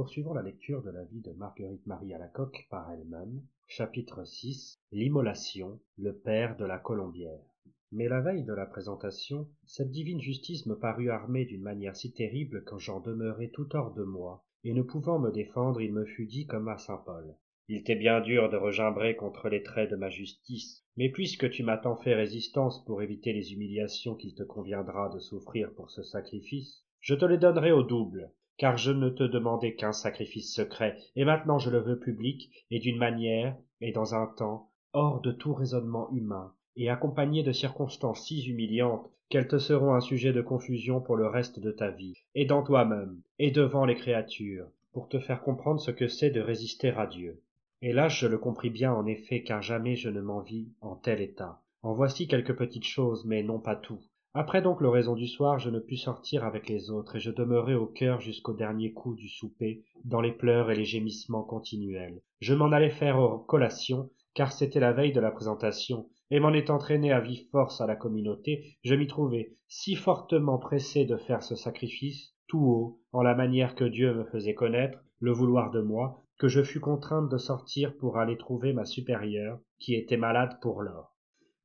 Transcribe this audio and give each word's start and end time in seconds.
Poursuivons 0.00 0.32
la 0.32 0.40
lecture 0.40 0.82
de 0.82 0.88
la 0.88 1.04
vie 1.04 1.20
de 1.20 1.32
Marguerite 1.32 1.86
Marie 1.86 2.14
Alacoque 2.14 2.66
par 2.70 2.90
elle-même. 2.90 3.42
Chapitre 3.66 4.24
6 4.24 4.80
L'immolation, 4.92 5.78
le 5.98 6.16
père 6.16 6.56
de 6.56 6.64
la 6.64 6.78
colombière. 6.78 7.44
Mais 7.92 8.08
la 8.08 8.22
veille 8.22 8.44
de 8.44 8.54
la 8.54 8.64
présentation, 8.64 9.46
cette 9.66 9.90
divine 9.90 10.22
justice 10.22 10.64
me 10.64 10.74
parut 10.74 11.10
armée 11.10 11.44
d'une 11.44 11.60
manière 11.60 11.96
si 11.96 12.14
terrible 12.14 12.64
que 12.64 12.78
j'en 12.78 13.00
demeurai 13.00 13.50
tout 13.50 13.76
hors 13.76 13.92
de 13.92 14.02
moi, 14.02 14.42
et 14.64 14.72
ne 14.72 14.80
pouvant 14.80 15.18
me 15.18 15.30
défendre, 15.30 15.82
il 15.82 15.92
me 15.92 16.06
fut 16.06 16.24
dit 16.24 16.46
comme 16.46 16.68
à 16.68 16.78
saint 16.78 17.02
Paul. 17.04 17.36
Il 17.68 17.84
t'est 17.84 17.94
bien 17.94 18.22
dur 18.22 18.48
de 18.48 18.56
regimbrer 18.56 19.16
contre 19.16 19.50
les 19.50 19.62
traits 19.62 19.90
de 19.90 19.96
ma 19.96 20.08
justice, 20.08 20.82
mais 20.96 21.10
puisque 21.10 21.50
tu 21.50 21.62
m'as 21.62 21.76
tant 21.76 21.96
fait 21.96 22.14
résistance 22.14 22.82
pour 22.86 23.02
éviter 23.02 23.34
les 23.34 23.52
humiliations 23.52 24.14
qu'il 24.14 24.34
te 24.34 24.44
conviendra 24.44 25.10
de 25.10 25.18
souffrir 25.18 25.74
pour 25.74 25.90
ce 25.90 26.02
sacrifice, 26.02 26.86
je 27.00 27.14
te 27.14 27.26
les 27.26 27.36
donnerai 27.36 27.72
au 27.72 27.82
double, 27.82 28.32
car 28.60 28.76
je 28.76 28.92
ne 28.92 29.08
te 29.08 29.22
demandais 29.22 29.74
qu'un 29.74 29.92
sacrifice 29.92 30.54
secret, 30.54 30.98
et 31.16 31.24
maintenant 31.24 31.58
je 31.58 31.70
le 31.70 31.78
veux 31.78 31.98
public, 31.98 32.50
et 32.70 32.78
d'une 32.78 32.98
manière, 32.98 33.56
et 33.80 33.90
dans 33.90 34.14
un 34.14 34.26
temps, 34.26 34.70
hors 34.92 35.22
de 35.22 35.32
tout 35.32 35.54
raisonnement 35.54 36.10
humain, 36.12 36.52
et 36.76 36.90
accompagné 36.90 37.42
de 37.42 37.52
circonstances 37.52 38.26
si 38.26 38.46
humiliantes 38.46 39.10
qu'elles 39.30 39.48
te 39.48 39.56
seront 39.56 39.94
un 39.94 40.00
sujet 40.00 40.34
de 40.34 40.42
confusion 40.42 41.00
pour 41.00 41.16
le 41.16 41.26
reste 41.26 41.58
de 41.58 41.70
ta 41.70 41.90
vie, 41.90 42.22
et 42.34 42.44
dans 42.44 42.62
toi-même, 42.62 43.22
et 43.38 43.50
devant 43.50 43.86
les 43.86 43.94
créatures, 43.96 44.66
pour 44.92 45.08
te 45.08 45.18
faire 45.18 45.40
comprendre 45.40 45.80
ce 45.80 45.90
que 45.90 46.06
c'est 46.06 46.30
de 46.30 46.42
résister 46.42 46.90
à 46.90 47.06
Dieu. 47.06 47.40
Là 47.80 48.08
je 48.10 48.26
le 48.26 48.36
compris 48.36 48.68
bien 48.68 48.92
en 48.92 49.06
effet, 49.06 49.42
car 49.42 49.62
jamais 49.62 49.96
je 49.96 50.10
ne 50.10 50.20
m'en 50.20 50.40
vis 50.40 50.68
en 50.82 50.96
tel 50.96 51.22
état. 51.22 51.62
En 51.80 51.94
voici 51.94 52.28
quelques 52.28 52.58
petites 52.58 52.84
choses, 52.84 53.24
mais 53.24 53.42
non 53.42 53.58
pas 53.58 53.76
tout. 53.76 54.02
Après 54.32 54.62
donc 54.62 54.80
l'oraison 54.80 55.16
du 55.16 55.26
soir, 55.26 55.58
je 55.58 55.70
ne 55.70 55.80
pus 55.80 55.96
sortir 55.96 56.44
avec 56.44 56.68
les 56.68 56.88
autres, 56.88 57.16
et 57.16 57.20
je 57.20 57.32
demeurai 57.32 57.74
au 57.74 57.86
cœur 57.86 58.20
jusqu'au 58.20 58.52
dernier 58.52 58.92
coup 58.92 59.16
du 59.16 59.28
souper, 59.28 59.82
dans 60.04 60.20
les 60.20 60.30
pleurs 60.30 60.70
et 60.70 60.76
les 60.76 60.84
gémissements 60.84 61.42
continuels. 61.42 62.22
Je 62.38 62.54
m'en 62.54 62.70
allais 62.70 62.90
faire 62.90 63.40
collation, 63.48 64.08
car 64.34 64.52
c'était 64.52 64.78
la 64.78 64.92
veille 64.92 65.12
de 65.12 65.20
la 65.20 65.32
présentation, 65.32 66.08
et 66.30 66.38
m'en 66.38 66.52
étant 66.52 66.78
traîné 66.78 67.10
à 67.10 67.18
vive 67.18 67.44
force 67.50 67.80
à 67.80 67.88
la 67.88 67.96
communauté, 67.96 68.76
je 68.84 68.94
m'y 68.94 69.08
trouvais 69.08 69.56
si 69.66 69.96
fortement 69.96 70.58
pressé 70.58 71.04
de 71.04 71.16
faire 71.16 71.42
ce 71.42 71.56
sacrifice, 71.56 72.32
tout 72.46 72.64
haut, 72.64 73.00
en 73.12 73.22
la 73.22 73.34
manière 73.34 73.74
que 73.74 73.84
Dieu 73.84 74.14
me 74.14 74.24
faisait 74.26 74.54
connaître, 74.54 75.00
le 75.18 75.32
vouloir 75.32 75.72
de 75.72 75.80
moi, 75.80 76.22
que 76.38 76.46
je 76.46 76.62
fus 76.62 76.78
contrainte 76.78 77.28
de 77.28 77.36
sortir 77.36 77.96
pour 77.96 78.16
aller 78.16 78.36
trouver 78.36 78.72
ma 78.72 78.84
supérieure, 78.84 79.58
qui 79.80 79.96
était 79.96 80.16
malade 80.16 80.56
pour 80.62 80.82
l'or 80.82 81.16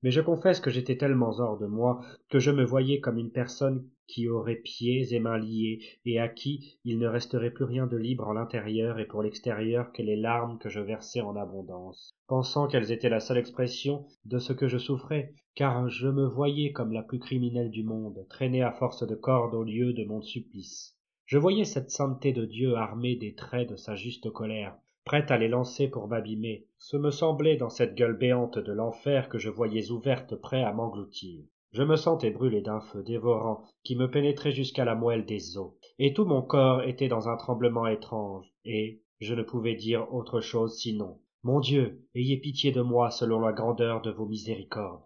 mais 0.03 0.11
je 0.11 0.21
confesse 0.21 0.59
que 0.59 0.69
j'étais 0.69 0.97
tellement 0.97 1.39
hors 1.39 1.57
de 1.57 1.65
moi 1.65 2.01
que 2.29 2.39
je 2.39 2.51
me 2.51 2.63
voyais 2.63 2.99
comme 2.99 3.17
une 3.17 3.31
personne 3.31 3.87
qui 4.07 4.27
aurait 4.29 4.55
pieds 4.55 5.13
et 5.13 5.19
mains 5.19 5.37
liés 5.37 5.79
et 6.05 6.19
à 6.19 6.27
qui 6.27 6.77
il 6.83 6.99
ne 6.99 7.07
resterait 7.07 7.51
plus 7.51 7.65
rien 7.65 7.87
de 7.87 7.97
libre 7.97 8.27
en 8.27 8.33
l'intérieur 8.33 8.99
et 8.99 9.05
pour 9.05 9.23
l'extérieur 9.23 9.91
que 9.91 10.03
les 10.03 10.15
larmes 10.15 10.59
que 10.59 10.69
je 10.69 10.79
versais 10.79 11.21
en 11.21 11.35
abondance. 11.35 12.11
Pensant 12.27 12.67
qu'elles 12.67 12.91
étaient 12.91 13.09
la 13.09 13.19
seule 13.19 13.37
expression 13.37 14.05
de 14.25 14.37
ce 14.37 14.53
que 14.53 14.67
je 14.67 14.77
souffrais 14.77 15.33
car 15.55 15.89
je 15.89 16.07
me 16.07 16.27
voyais 16.27 16.71
comme 16.71 16.91
la 16.91 17.01
plus 17.01 17.19
criminelle 17.19 17.71
du 17.71 17.83
monde 17.83 18.25
traînée 18.29 18.61
à 18.61 18.73
force 18.73 19.07
de 19.07 19.15
cordes 19.15 19.55
au 19.55 19.63
lieu 19.63 19.93
de 19.93 20.03
mon 20.03 20.21
supplice. 20.21 20.95
Je 21.25 21.39
voyais 21.39 21.65
cette 21.65 21.89
sainteté 21.89 22.33
de 22.33 22.45
dieu 22.45 22.75
armée 22.75 23.15
des 23.15 23.33
traits 23.33 23.69
de 23.69 23.75
sa 23.75 23.95
juste 23.95 24.29
colère 24.29 24.77
prête 25.05 25.29
à 25.29 25.37
les 25.37 25.47
lancer 25.47 25.87
pour 25.87 26.07
m'abîmer. 26.07 26.65
Ce 26.79 26.97
me 26.97 27.11
semblait 27.11 27.57
dans 27.57 27.69
cette 27.69 27.93
gueule 27.93 28.17
béante 28.17 28.57
de 28.57 28.73
l'enfer 28.73 29.29
que 29.29 29.37
je 29.37 29.51
voyais 29.51 29.91
ouverte 29.91 30.35
prêt 30.35 30.63
à 30.63 30.73
m'engloutir. 30.73 31.43
Je 31.73 31.83
me 31.83 31.95
sentais 31.95 32.31
brûler 32.31 32.61
d'un 32.61 32.81
feu 32.81 33.03
dévorant 33.03 33.61
qui 33.83 33.95
me 33.95 34.09
pénétrait 34.09 34.51
jusqu'à 34.51 34.83
la 34.83 34.95
moelle 34.95 35.25
des 35.25 35.57
os. 35.57 35.73
Et 35.99 36.13
tout 36.13 36.25
mon 36.25 36.41
corps 36.41 36.81
était 36.81 37.07
dans 37.07 37.29
un 37.29 37.37
tremblement 37.37 37.85
étrange. 37.85 38.51
Et 38.65 39.03
je 39.19 39.35
ne 39.35 39.43
pouvais 39.43 39.75
dire 39.75 40.11
autre 40.11 40.41
chose 40.41 40.75
sinon. 40.75 41.19
Mon 41.43 41.59
dieu 41.59 42.01
ayez 42.15 42.37
pitié 42.37 42.71
de 42.71 42.81
moi 42.81 43.11
selon 43.11 43.39
la 43.39 43.53
grandeur 43.53 44.01
de 44.01 44.09
vos 44.09 44.25
miséricordes. 44.25 45.03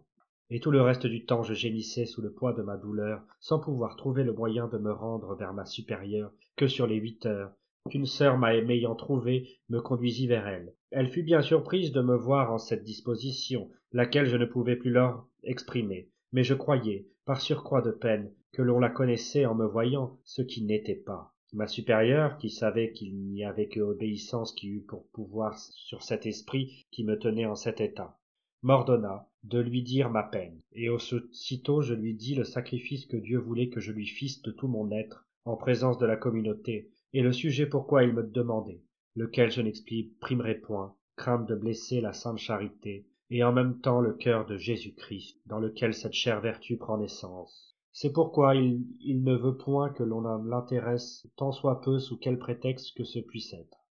Et 0.49 0.61
tout 0.61 0.71
le 0.71 0.81
reste 0.81 1.07
du 1.07 1.25
temps 1.25 1.43
je 1.43 1.53
gémissais 1.53 2.05
sous 2.05 2.21
le 2.21 2.31
poids 2.31 2.53
de 2.53 2.61
ma 2.61 2.77
douleur 2.77 3.21
sans 3.41 3.59
pouvoir 3.59 3.97
trouver 3.97 4.23
le 4.23 4.31
moyen 4.31 4.69
de 4.69 4.77
me 4.77 4.93
rendre 4.93 5.35
vers 5.35 5.53
ma 5.53 5.65
supérieure 5.65 6.31
que 6.55 6.67
sur 6.67 6.87
les 6.87 6.95
huit 6.95 7.25
heures 7.25 7.51
qu'une 7.89 8.05
sœur 8.05 8.37
m'ayant 8.37 8.95
trouvé 8.95 9.47
me 9.69 9.79
conduisit 9.79 10.27
vers 10.27 10.47
elle. 10.47 10.73
Elle 10.91 11.09
fut 11.09 11.23
bien 11.23 11.41
surprise 11.41 11.91
de 11.91 12.01
me 12.01 12.15
voir 12.15 12.51
en 12.51 12.57
cette 12.57 12.83
disposition 12.83 13.69
laquelle 13.91 14.27
je 14.27 14.37
ne 14.37 14.45
pouvais 14.45 14.75
plus 14.75 14.91
leur 14.91 15.27
exprimer. 15.43 16.09
Mais 16.31 16.43
je 16.43 16.53
croyais 16.53 17.07
par 17.25 17.41
surcroît 17.41 17.81
de 17.81 17.91
peine 17.91 18.31
que 18.51 18.61
l'on 18.61 18.79
la 18.79 18.89
connaissait 18.89 19.45
en 19.45 19.55
me 19.55 19.65
voyant 19.65 20.19
ce 20.23 20.41
qui 20.41 20.63
n'était 20.63 20.95
pas. 20.95 21.33
Ma 21.53 21.67
supérieure 21.67 22.37
qui 22.37 22.49
savait 22.49 22.91
qu'il 22.91 23.15
n'y 23.15 23.43
avait 23.43 23.67
que 23.67 23.79
obéissance 23.79 24.53
qui 24.53 24.67
eût 24.67 24.81
pour 24.81 25.07
pouvoir 25.09 25.57
sur 25.57 26.03
cet 26.03 26.25
esprit 26.25 26.85
qui 26.91 27.03
me 27.03 27.17
tenait 27.17 27.45
en 27.45 27.55
cet 27.55 27.81
état 27.81 28.19
m'ordonna 28.61 29.25
de 29.43 29.59
lui 29.59 29.81
dire 29.83 30.09
ma 30.09 30.23
peine. 30.23 30.59
Et 30.73 30.89
aussitôt 30.89 31.81
je 31.81 31.93
lui 31.93 32.13
dis 32.13 32.35
le 32.35 32.43
sacrifice 32.43 33.05
que 33.05 33.17
dieu 33.17 33.37
voulait 33.37 33.69
que 33.69 33.79
je 33.79 33.93
lui 33.93 34.05
fisse 34.05 34.41
de 34.41 34.51
tout 34.51 34.67
mon 34.67 34.91
être 34.91 35.27
en 35.45 35.55
présence 35.55 35.97
de 35.97 36.05
la 36.05 36.17
communauté 36.17 36.91
et 37.13 37.21
le 37.21 37.31
sujet 37.31 37.65
pourquoi 37.65 38.03
il 38.03 38.13
me 38.13 38.23
demandait 38.23 38.81
lequel 39.15 39.51
je 39.51 39.61
n'exprimerai 39.61 40.55
point 40.55 40.95
crainte 41.15 41.47
de 41.47 41.55
blesser 41.55 42.01
la 42.01 42.13
sainte 42.13 42.37
charité 42.37 43.05
et 43.29 43.43
en 43.43 43.51
même 43.51 43.79
temps 43.79 43.99
le 43.99 44.13
cœur 44.13 44.45
de 44.45 44.57
jésus-christ 44.57 45.37
dans 45.45 45.59
lequel 45.59 45.93
cette 45.93 46.13
chère 46.13 46.41
vertu 46.41 46.77
prend 46.77 46.97
naissance. 46.97 47.75
C'est 47.91 48.13
pourquoi 48.13 48.55
il, 48.55 48.85
ne 49.23 49.35
veut 49.35 49.57
point 49.57 49.89
que 49.89 50.03
l'on 50.03 50.21
l'intéresse 50.21 51.27
tant 51.35 51.51
soit 51.51 51.81
peu 51.81 51.99
sous 51.99 52.17
quel 52.17 52.37
prétexte 52.37 52.95
que 52.95 53.03
ce 53.03 53.19
puisse 53.19 53.53
être. 53.53 53.85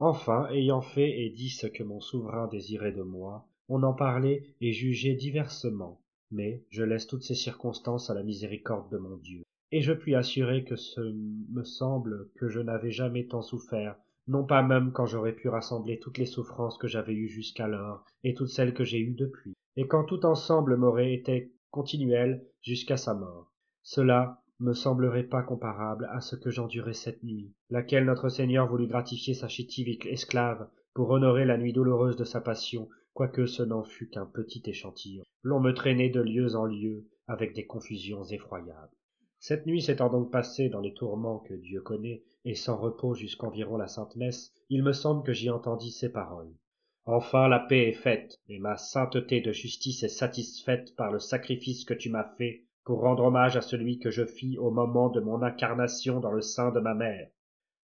Enfin 0.00 0.48
ayant 0.50 0.80
fait 0.82 1.20
et 1.20 1.30
dit 1.30 1.50
ce 1.50 1.66
que 1.66 1.84
mon 1.84 2.00
souverain 2.00 2.48
désirait 2.48 2.92
de 2.92 3.02
moi 3.02 3.46
on 3.68 3.82
en 3.84 3.94
parlait 3.94 4.56
et 4.60 4.72
jugeait 4.72 5.14
diversement 5.14 6.00
mais 6.32 6.64
je 6.70 6.82
laisse 6.82 7.06
toutes 7.06 7.22
ces 7.22 7.34
circonstances 7.34 8.10
à 8.10 8.14
la 8.14 8.22
miséricorde 8.22 8.90
de 8.90 8.98
mon 8.98 9.16
dieu 9.16 9.42
et 9.72 9.80
je 9.80 9.92
puis 9.92 10.14
assurer 10.14 10.64
que 10.64 10.76
ce 10.76 11.00
me 11.00 11.64
semble 11.64 12.28
que 12.36 12.48
je 12.48 12.60
n'avais 12.60 12.90
jamais 12.90 13.26
tant 13.26 13.42
souffert 13.42 13.96
non 14.28 14.44
pas 14.44 14.62
même 14.62 14.92
quand 14.92 15.06
j'aurais 15.06 15.32
pu 15.32 15.48
rassembler 15.48 15.98
toutes 15.98 16.18
les 16.18 16.26
souffrances 16.26 16.78
que 16.78 16.86
j'avais 16.86 17.14
eues 17.14 17.28
jusqu'alors 17.28 18.04
et 18.22 18.34
toutes 18.34 18.50
celles 18.50 18.74
que 18.74 18.84
j'ai 18.84 19.00
eues 19.00 19.14
depuis 19.14 19.54
et 19.76 19.88
quand 19.88 20.04
tout 20.04 20.24
ensemble 20.26 20.76
m'aurait 20.76 21.14
été 21.14 21.52
continuel 21.70 22.46
jusqu'à 22.60 22.96
sa 22.96 23.14
mort. 23.14 23.50
Cela 23.82 24.42
me 24.60 24.74
semblerait 24.74 25.24
pas 25.24 25.42
comparable 25.42 26.08
à 26.12 26.20
ce 26.20 26.36
que 26.36 26.50
j'endurai 26.50 26.92
cette 26.92 27.24
nuit 27.24 27.52
laquelle 27.70 28.04
notre 28.04 28.28
seigneur 28.28 28.68
voulut 28.68 28.86
gratifier 28.86 29.34
sa 29.34 29.48
chétive 29.48 29.88
esclave 30.06 30.68
pour 30.94 31.10
honorer 31.10 31.44
la 31.44 31.58
nuit 31.58 31.72
douloureuse 31.72 32.16
de 32.16 32.24
sa 32.24 32.40
passion 32.40 32.88
quoique 33.14 33.46
ce 33.46 33.62
n'en 33.62 33.82
fût 33.82 34.08
qu'un 34.08 34.26
petit 34.26 34.62
échantillon. 34.66 35.24
L'on 35.42 35.60
me 35.60 35.72
traînait 35.72 36.10
de 36.10 36.20
lieu 36.20 36.54
en 36.54 36.66
lieu 36.66 37.08
avec 37.26 37.54
des 37.54 37.66
confusions 37.66 38.24
effroyables 38.24 38.92
cette 39.44 39.66
nuit 39.66 39.82
s'étant 39.82 40.08
donc 40.08 40.30
passée 40.30 40.68
dans 40.68 40.78
les 40.78 40.94
tourments 40.94 41.40
que 41.40 41.54
dieu 41.54 41.80
connaît 41.80 42.22
et 42.44 42.54
sans 42.54 42.76
repos 42.76 43.14
jusqu'environ 43.14 43.76
la 43.76 43.88
sainte 43.88 44.14
messe 44.14 44.52
il 44.70 44.84
me 44.84 44.92
semble 44.92 45.24
que 45.24 45.32
j'y 45.32 45.50
entendis 45.50 45.90
ces 45.90 46.12
paroles. 46.12 46.54
Enfin 47.06 47.48
la 47.48 47.58
paix 47.58 47.88
est 47.88 47.92
faite 47.92 48.38
et 48.48 48.60
ma 48.60 48.76
sainteté 48.76 49.40
de 49.40 49.50
justice 49.50 50.04
est 50.04 50.08
satisfaite 50.08 50.94
par 50.94 51.10
le 51.10 51.18
sacrifice 51.18 51.84
que 51.84 51.92
tu 51.92 52.08
m'as 52.08 52.36
fait 52.38 52.62
pour 52.84 53.00
rendre 53.00 53.24
hommage 53.24 53.56
à 53.56 53.62
celui 53.62 53.98
que 53.98 54.12
je 54.12 54.24
fis 54.24 54.56
au 54.58 54.70
moment 54.70 55.08
de 55.08 55.18
mon 55.18 55.42
incarnation 55.42 56.20
dans 56.20 56.30
le 56.30 56.40
sein 56.40 56.70
de 56.70 56.78
ma 56.78 56.94
mère. 56.94 57.28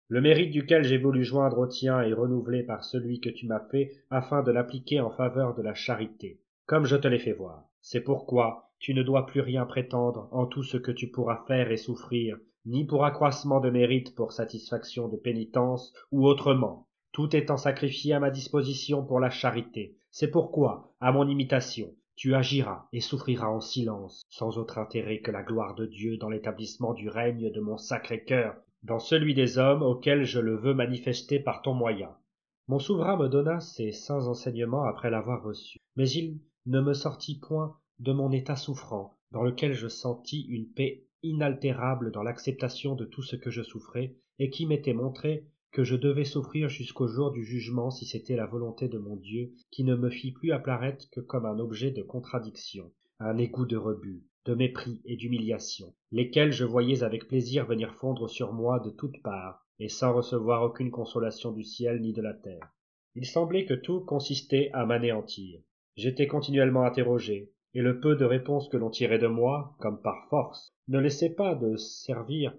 Le 0.09 0.19
mérite 0.19 0.51
duquel 0.51 0.83
j'ai 0.83 0.97
voulu 0.97 1.23
joindre 1.23 1.59
au 1.59 1.67
tien 1.67 2.01
est 2.01 2.11
renouvelé 2.11 2.63
par 2.63 2.83
celui 2.83 3.21
que 3.21 3.29
tu 3.29 3.47
m'as 3.47 3.65
fait 3.71 3.93
afin 4.09 4.43
de 4.43 4.51
l'appliquer 4.51 4.99
en 4.99 5.09
faveur 5.09 5.55
de 5.55 5.61
la 5.61 5.73
charité 5.73 6.41
comme 6.65 6.85
je 6.85 6.95
te 6.95 7.07
l'ai 7.07 7.19
fait 7.19 7.33
voir. 7.33 7.63
C'est 7.81 8.01
pourquoi 8.01 8.71
tu 8.79 8.95
ne 8.95 9.03
dois 9.03 9.27
plus 9.27 9.41
rien 9.41 9.65
prétendre 9.65 10.27
en 10.31 10.47
tout 10.47 10.63
ce 10.63 10.77
que 10.77 10.91
tu 10.91 11.11
pourras 11.11 11.45
faire 11.47 11.71
et 11.71 11.77
souffrir 11.77 12.37
ni 12.65 12.83
pour 12.83 13.05
accroissement 13.05 13.59
de 13.59 13.69
mérite 13.69 14.15
pour 14.15 14.31
satisfaction 14.31 15.07
de 15.07 15.17
pénitence 15.17 15.93
ou 16.11 16.25
autrement. 16.25 16.87
Tout 17.11 17.35
étant 17.35 17.57
sacrifié 17.57 18.13
à 18.13 18.19
ma 18.19 18.31
disposition 18.31 19.05
pour 19.05 19.19
la 19.19 19.29
charité. 19.29 19.95
C'est 20.09 20.31
pourquoi 20.31 20.91
à 20.99 21.11
mon 21.11 21.27
imitation 21.27 21.93
tu 22.15 22.33
agiras 22.33 22.87
et 22.93 23.01
souffriras 23.01 23.49
en 23.49 23.59
silence 23.59 24.23
sans 24.29 24.57
autre 24.57 24.79
intérêt 24.79 25.19
que 25.19 25.31
la 25.31 25.43
gloire 25.43 25.75
de 25.75 25.85
dieu 25.85 26.17
dans 26.17 26.29
l'établissement 26.29 26.93
du 26.93 27.09
règne 27.09 27.51
de 27.51 27.59
mon 27.59 27.77
sacré 27.77 28.23
cœur 28.23 28.55
dans 28.81 28.99
celui 28.99 29.35
des 29.35 29.59
hommes 29.59 29.83
auxquels 29.83 30.23
je 30.23 30.39
le 30.39 30.55
veux 30.55 30.73
manifester 30.73 31.39
par 31.39 31.61
ton 31.61 31.73
moyen. 31.73 32.09
Mon 32.67 32.79
souverain 32.79 33.17
me 33.17 33.27
donna 33.27 33.59
ces 33.59 33.91
saints 33.91 34.25
enseignements 34.25 34.85
après 34.85 35.11
l'avoir 35.11 35.43
reçu 35.43 35.77
mais 35.95 36.09
il 36.09 36.39
ne 36.65 36.81
me 36.81 36.93
sortit 36.93 37.39
point 37.39 37.77
de 37.99 38.11
mon 38.11 38.31
état 38.31 38.55
souffrant 38.55 39.17
dans 39.31 39.43
lequel 39.43 39.73
je 39.73 39.87
sentis 39.87 40.45
une 40.49 40.67
paix 40.67 41.05
inaltérable 41.23 42.11
dans 42.11 42.23
l'acceptation 42.23 42.95
de 42.95 43.05
tout 43.05 43.21
ce 43.21 43.35
que 43.35 43.49
je 43.49 43.63
souffrais 43.63 44.15
et 44.39 44.49
qui 44.49 44.65
m'était 44.65 44.93
montré 44.93 45.47
que 45.71 45.83
je 45.83 45.95
devais 45.95 46.25
souffrir 46.25 46.69
jusqu'au 46.69 47.07
jour 47.07 47.31
du 47.31 47.43
jugement 47.43 47.91
si 47.91 48.05
c'était 48.05 48.35
la 48.35 48.45
volonté 48.45 48.87
de 48.87 48.97
mon 48.97 49.15
dieu 49.15 49.53
qui 49.71 49.83
ne 49.83 49.95
me 49.95 50.09
fit 50.09 50.31
plus 50.31 50.51
apparaître 50.51 51.09
que 51.11 51.19
comme 51.19 51.45
un 51.45 51.59
objet 51.59 51.91
de 51.91 52.01
contradiction 52.01 52.91
un 53.19 53.37
égout 53.37 53.65
de 53.65 53.77
rebut 53.77 54.23
de 54.45 54.53
mépris 54.53 55.01
et 55.05 55.17
d'humiliation 55.17 55.93
lesquels 56.11 56.51
je 56.51 56.65
voyais 56.65 57.03
avec 57.03 57.27
plaisir 57.27 57.65
venir 57.65 57.93
fondre 57.93 58.29
sur 58.29 58.53
moi 58.53 58.79
de 58.79 58.89
toutes 58.89 59.21
parts 59.21 59.65
et 59.79 59.89
sans 59.89 60.13
recevoir 60.13 60.63
aucune 60.63 60.91
consolation 60.91 61.51
du 61.51 61.63
ciel 61.63 61.99
ni 62.01 62.13
de 62.13 62.21
la 62.21 62.33
terre. 62.33 62.71
Il 63.15 63.25
semblait 63.25 63.65
que 63.65 63.73
tout 63.73 64.01
consistait 64.01 64.69
à 64.73 64.85
m'anéantir 64.85 65.61
j'étais 65.95 66.27
continuellement 66.27 66.83
interrogé 66.83 67.51
et 67.73 67.81
le 67.81 67.99
peu 67.99 68.15
de 68.15 68.25
réponses 68.25 68.67
que 68.67 68.77
l'on 68.77 68.89
tirait 68.89 69.19
de 69.19 69.27
moi 69.27 69.75
comme 69.79 70.01
par 70.01 70.27
force 70.29 70.73
ne 70.87 70.99
laissait 70.99 71.33
pas 71.33 71.55
de 71.55 71.75
servir 71.77 72.53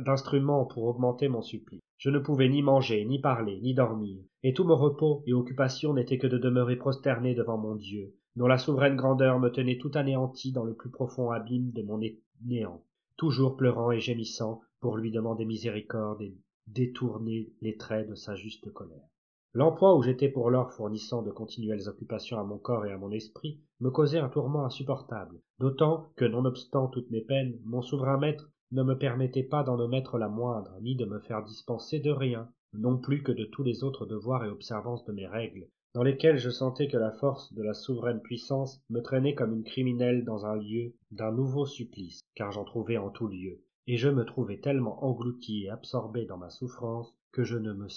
d'instrument 0.00 0.64
pour 0.64 0.84
augmenter 0.84 1.28
mon 1.28 1.42
supplice 1.42 1.80
je 1.98 2.10
ne 2.10 2.18
pouvais 2.18 2.48
ni 2.48 2.62
manger 2.62 3.04
ni 3.04 3.20
parler 3.20 3.60
ni 3.60 3.74
dormir 3.74 4.22
et 4.42 4.52
tout 4.52 4.64
mon 4.64 4.76
repos 4.76 5.22
et 5.26 5.32
occupation 5.32 5.94
n'était 5.94 6.18
que 6.18 6.26
de 6.26 6.38
demeurer 6.38 6.76
prosterné 6.76 7.34
devant 7.34 7.58
mon 7.58 7.76
dieu 7.76 8.16
dont 8.34 8.46
la 8.46 8.58
souveraine 8.58 8.96
grandeur 8.96 9.38
me 9.38 9.50
tenait 9.50 9.78
tout 9.78 9.92
anéanti 9.94 10.52
dans 10.52 10.64
le 10.64 10.74
plus 10.74 10.90
profond 10.90 11.30
abîme 11.30 11.70
de 11.70 11.82
mon 11.82 12.00
néant 12.44 12.82
toujours 13.16 13.56
pleurant 13.56 13.92
et 13.92 14.00
gémissant 14.00 14.60
pour 14.80 14.96
lui 14.96 15.12
demander 15.12 15.44
miséricorde 15.44 16.22
et 16.22 16.36
détourner 16.66 17.52
les 17.60 17.76
traits 17.76 18.08
de 18.08 18.14
sa 18.16 18.34
juste 18.34 18.72
colère 18.72 19.11
l'emploi 19.54 19.94
où 19.94 20.02
j'étais 20.02 20.30
pour 20.30 20.50
lors 20.50 20.72
fournissant 20.72 21.20
de 21.20 21.30
continuelles 21.30 21.86
occupations 21.86 22.38
à 22.38 22.42
mon 22.42 22.56
corps 22.56 22.86
et 22.86 22.92
à 22.92 22.96
mon 22.96 23.10
esprit 23.10 23.60
me 23.80 23.90
causait 23.90 24.18
un 24.18 24.30
tourment 24.30 24.64
insupportable 24.64 25.40
d'autant 25.58 26.10
que 26.16 26.24
nonobstant 26.24 26.88
toutes 26.88 27.10
mes 27.10 27.20
peines 27.20 27.58
mon 27.64 27.82
souverain 27.82 28.16
maître 28.16 28.50
ne 28.70 28.82
me 28.82 28.96
permettait 28.96 29.42
pas 29.42 29.62
d'en 29.62 29.78
omettre 29.78 30.16
la 30.16 30.28
moindre 30.28 30.74
ni 30.80 30.96
de 30.96 31.04
me 31.04 31.18
faire 31.18 31.44
dispenser 31.44 32.00
de 32.00 32.10
rien 32.10 32.48
non 32.72 32.96
plus 32.96 33.22
que 33.22 33.32
de 33.32 33.44
tous 33.44 33.62
les 33.62 33.84
autres 33.84 34.06
devoirs 34.06 34.42
et 34.44 34.48
observances 34.48 35.04
de 35.04 35.12
mes 35.12 35.26
règles 35.26 35.68
dans 35.94 36.02
lesquelles 36.02 36.38
je 36.38 36.48
sentais 36.48 36.88
que 36.88 36.96
la 36.96 37.12
force 37.12 37.52
de 37.52 37.62
la 37.62 37.74
souveraine 37.74 38.22
puissance 38.22 38.80
me 38.88 39.02
traînait 39.02 39.34
comme 39.34 39.52
une 39.52 39.64
criminelle 39.64 40.24
dans 40.24 40.46
un 40.46 40.56
lieu 40.56 40.94
d'un 41.10 41.30
nouveau 41.30 41.66
supplice 41.66 42.22
car 42.34 42.52
j'en 42.52 42.64
trouvais 42.64 42.96
en 42.96 43.10
tout 43.10 43.28
lieu 43.28 43.60
et 43.86 43.98
je 43.98 44.08
me 44.08 44.24
trouvais 44.24 44.60
tellement 44.60 45.04
englouti 45.04 45.64
et 45.64 45.68
absorbé 45.68 46.24
dans 46.24 46.38
ma 46.38 46.48
souffrance 46.48 47.14
que 47.32 47.44
je 47.44 47.58
ne 47.58 47.74
me 47.74 47.90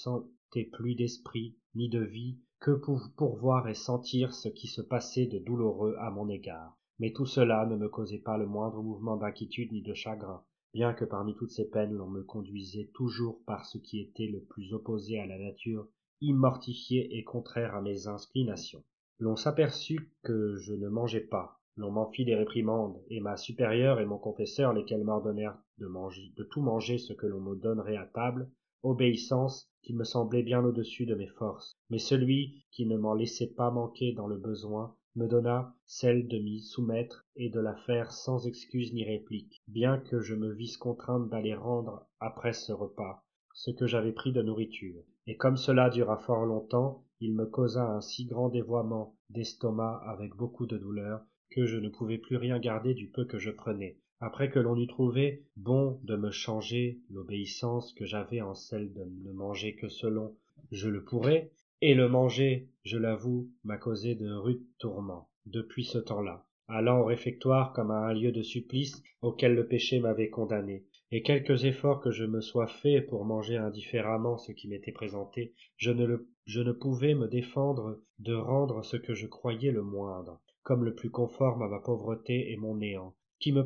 plus 0.63 0.96
d'esprit 0.96 1.57
ni 1.75 1.90
de 1.90 2.00
vie 2.00 2.40
que 2.60 2.72
pour 2.72 3.36
voir 3.36 3.68
et 3.68 3.74
sentir 3.74 4.34
ce 4.34 4.48
qui 4.48 4.68
se 4.68 4.81
passait 4.81 5.28
de 5.28 5.40
douloureux 5.40 5.96
à 6.00 6.10
mon 6.10 6.30
égard. 6.30 6.78
Mais 7.00 7.12
tout 7.12 7.25
cela 7.25 7.66
ne 7.66 7.75
me 7.75 7.90
causait 7.90 8.19
pas 8.19 8.38
le 8.38 8.48
moindre 8.48 8.81
mouvement 8.81 9.18
d'inquiétude 9.18 9.74
ni 9.74 9.81
de 9.81 9.94
chagrin 9.94 10.44
bien 10.75 10.94
que 10.94 11.06
parmi 11.06 11.34
toutes 11.38 11.52
ces 11.52 11.69
peines 11.69 11.94
l'on 11.94 12.10
me 12.10 12.22
conduisait 12.22 12.92
toujours 12.94 13.40
par 13.46 13.66
ce 13.66 13.78
qui 13.78 14.02
était 14.02 14.28
le 14.28 14.42
plus 14.42 14.74
opposé 14.74 15.18
à 15.18 15.25
la 15.25 15.38
nature 15.38 15.88
immortifié 16.19 17.18
et 17.18 17.24
contraire 17.24 17.75
à 17.75 17.81
mes 17.81 18.07
inclinations. 18.07 18.84
L'on 19.18 19.38
s'aperçut 19.38 20.12
que 20.22 20.57
je 20.57 20.74
ne 20.74 20.90
mangeais 20.90 21.22
pas. 21.22 21.62
L'on 21.78 21.92
m'en 21.92 22.12
fit 22.12 22.25
des 22.25 22.36
réprimandes 22.36 23.02
et 23.10 23.22
ma 23.22 23.38
supérieure 23.38 24.02
et 24.02 24.06
mon 24.06 24.18
confesseur 24.18 24.74
lesquels 24.74 25.06
m'ordonnèrent 25.06 25.57
de 25.78 26.44
tout 26.44 26.62
manger 26.62 26.98
ce 26.98 27.13
que 27.13 27.25
l'on 27.25 27.40
me 27.40 27.56
donnerait 27.56 27.96
à 27.96 28.06
table 28.06 28.50
obéissance 28.83 29.69
qui 29.81 29.94
me 29.94 30.04
semblait 30.04 30.44
bien 30.44 30.63
au-dessus 30.63 31.06
de 31.06 31.16
mes 31.16 31.27
forces. 31.27 31.77
Mais 31.89 32.00
celui 32.00 32.66
qui 32.72 32.86
ne 32.86 32.98
m'en 32.98 33.13
laissait 33.13 33.54
pas 33.56 33.72
manquer 33.72 34.13
dans 34.13 34.27
le 34.27 34.38
besoin 34.38 34.95
me 35.16 35.27
donna 35.27 35.74
celle 35.86 36.27
de 36.27 36.38
m'y 36.39 36.60
soumettre 36.60 37.25
et 37.36 37.50
de 37.50 37.60
la 37.60 37.75
faire 37.75 38.12
sans 38.12 38.48
excuse 38.48 38.94
ni 38.94 39.06
réplique. 39.06 39.62
Bien 39.68 39.98
que 39.98 40.19
je 40.19 40.36
me 40.36 40.51
visse 40.51 40.77
contrainte 40.77 41.30
d'aller 41.30 41.56
rendre 41.56 42.07
après 42.19 42.54
ce 42.54 42.74
repas 42.74 43.24
ce 43.54 43.72
que 43.72 43.88
j'avais 43.88 44.12
pris 44.12 44.33
de 44.33 44.42
nourriture. 44.42 45.01
Et 45.28 45.38
comme 45.38 45.56
cela 45.56 45.89
dura 45.89 46.18
fort 46.18 46.45
longtemps 46.45 47.06
il 47.21 47.33
me 47.33 47.45
causa 47.45 47.88
un 47.88 48.01
si 48.01 48.25
grand 48.25 48.50
dévoiement 48.50 49.16
d'estomac 49.30 50.01
avec 50.06 50.36
beaucoup 50.36 50.66
de 50.66 50.78
douleur 50.78 51.21
que 51.50 51.66
je 51.66 51.78
ne 51.78 51.88
pouvais 51.88 52.18
plus 52.18 52.36
rien 52.36 52.60
garder 52.60 52.94
du 52.94 53.10
peu 53.10 53.24
que 53.24 53.39
je 53.39 53.51
prenais 53.51 53.98
après 54.22 54.50
que 54.50 54.60
l'on 54.60 54.78
eut 54.78 54.88
trouvé 54.88 55.44
bon 55.58 56.00
de 56.04 56.16
me 56.16 56.32
changer 56.32 57.00
l'obéissance 57.10 57.92
que 57.94 58.06
j'avais 58.06 58.40
en 58.40 58.54
celle 58.54 58.94
de 58.94 59.04
ne 59.04 59.34
manger 59.34 59.76
que 59.76 59.90
selon 59.90 60.34
je 60.72 60.88
le 60.88 61.04
pourrais 61.04 61.52
et 61.82 61.94
le 61.96 62.08
manger 62.08 62.70
je 62.84 62.98
l'avoue 62.98 63.52
m'a 63.66 63.78
causé 63.78 64.16
de 64.16 64.32
rudes 64.32 64.64
tourments 64.80 65.28
depuis 65.46 65.84
ce 65.84 65.98
temps-là 65.98 66.46
allant 66.70 67.02
au 67.02 67.04
réfectoire 67.04 67.74
comme 67.74 67.92
à 67.92 68.08
un 68.08 68.14
lieu 68.14 68.32
de 68.32 68.42
supplice 68.42 69.04
auquel 69.22 69.54
le 69.54 69.68
péché 69.68 70.00
m'avait 70.00 70.30
condamné 70.30 70.86
et 71.12 71.22
quelques 71.22 71.66
efforts 71.66 72.00
que 72.00 72.12
je 72.12 72.24
me 72.24 72.40
sois 72.40 72.68
faits 72.68 73.08
pour 73.08 73.26
manger 73.26 73.58
indifféremment 73.58 74.38
ce 74.38 74.54
qui 74.54 74.70
m'était 74.70 74.94
présenté 74.94 75.54
je 75.76 75.92
ne, 75.92 76.26
je 76.46 76.62
ne 76.62 76.72
pouvais 76.72 77.16
me 77.16 77.28
défendre 77.28 78.00
de 78.20 78.34
rendre 78.34 78.82
ce 78.86 78.96
que 78.96 79.14
je 79.14 79.28
croyais 79.28 79.74
le 79.74 79.84
moindre 79.84 80.40
comme 80.64 80.86
le 80.86 80.96
plus 80.96 81.10
conforme 81.10 81.64
à 81.64 81.68
ma 81.68 81.80
pauvreté 81.80 82.54
et 82.54 82.56
mon 82.56 82.78
néant 82.78 83.14
qui 83.40 83.52
me 83.52 83.62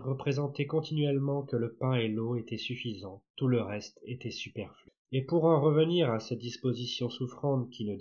représentait 0.00 0.66
continuellement 0.66 1.42
que 1.42 1.56
le 1.56 1.74
pain 1.74 1.94
et 1.94 2.08
l'eau 2.08 2.36
étaient 2.36 2.56
suffisants 2.56 3.22
tout 3.36 3.48
le 3.48 3.60
reste 3.60 4.00
était 4.04 4.30
superflu. 4.30 4.92
Et 5.12 5.22
pour 5.22 5.44
en 5.44 5.60
revenir 5.60 6.10
à 6.10 6.20
cette 6.20 6.40
disposition 6.40 7.08
souffrante 7.08 7.70
qui 7.70 7.84
ne 7.84 7.96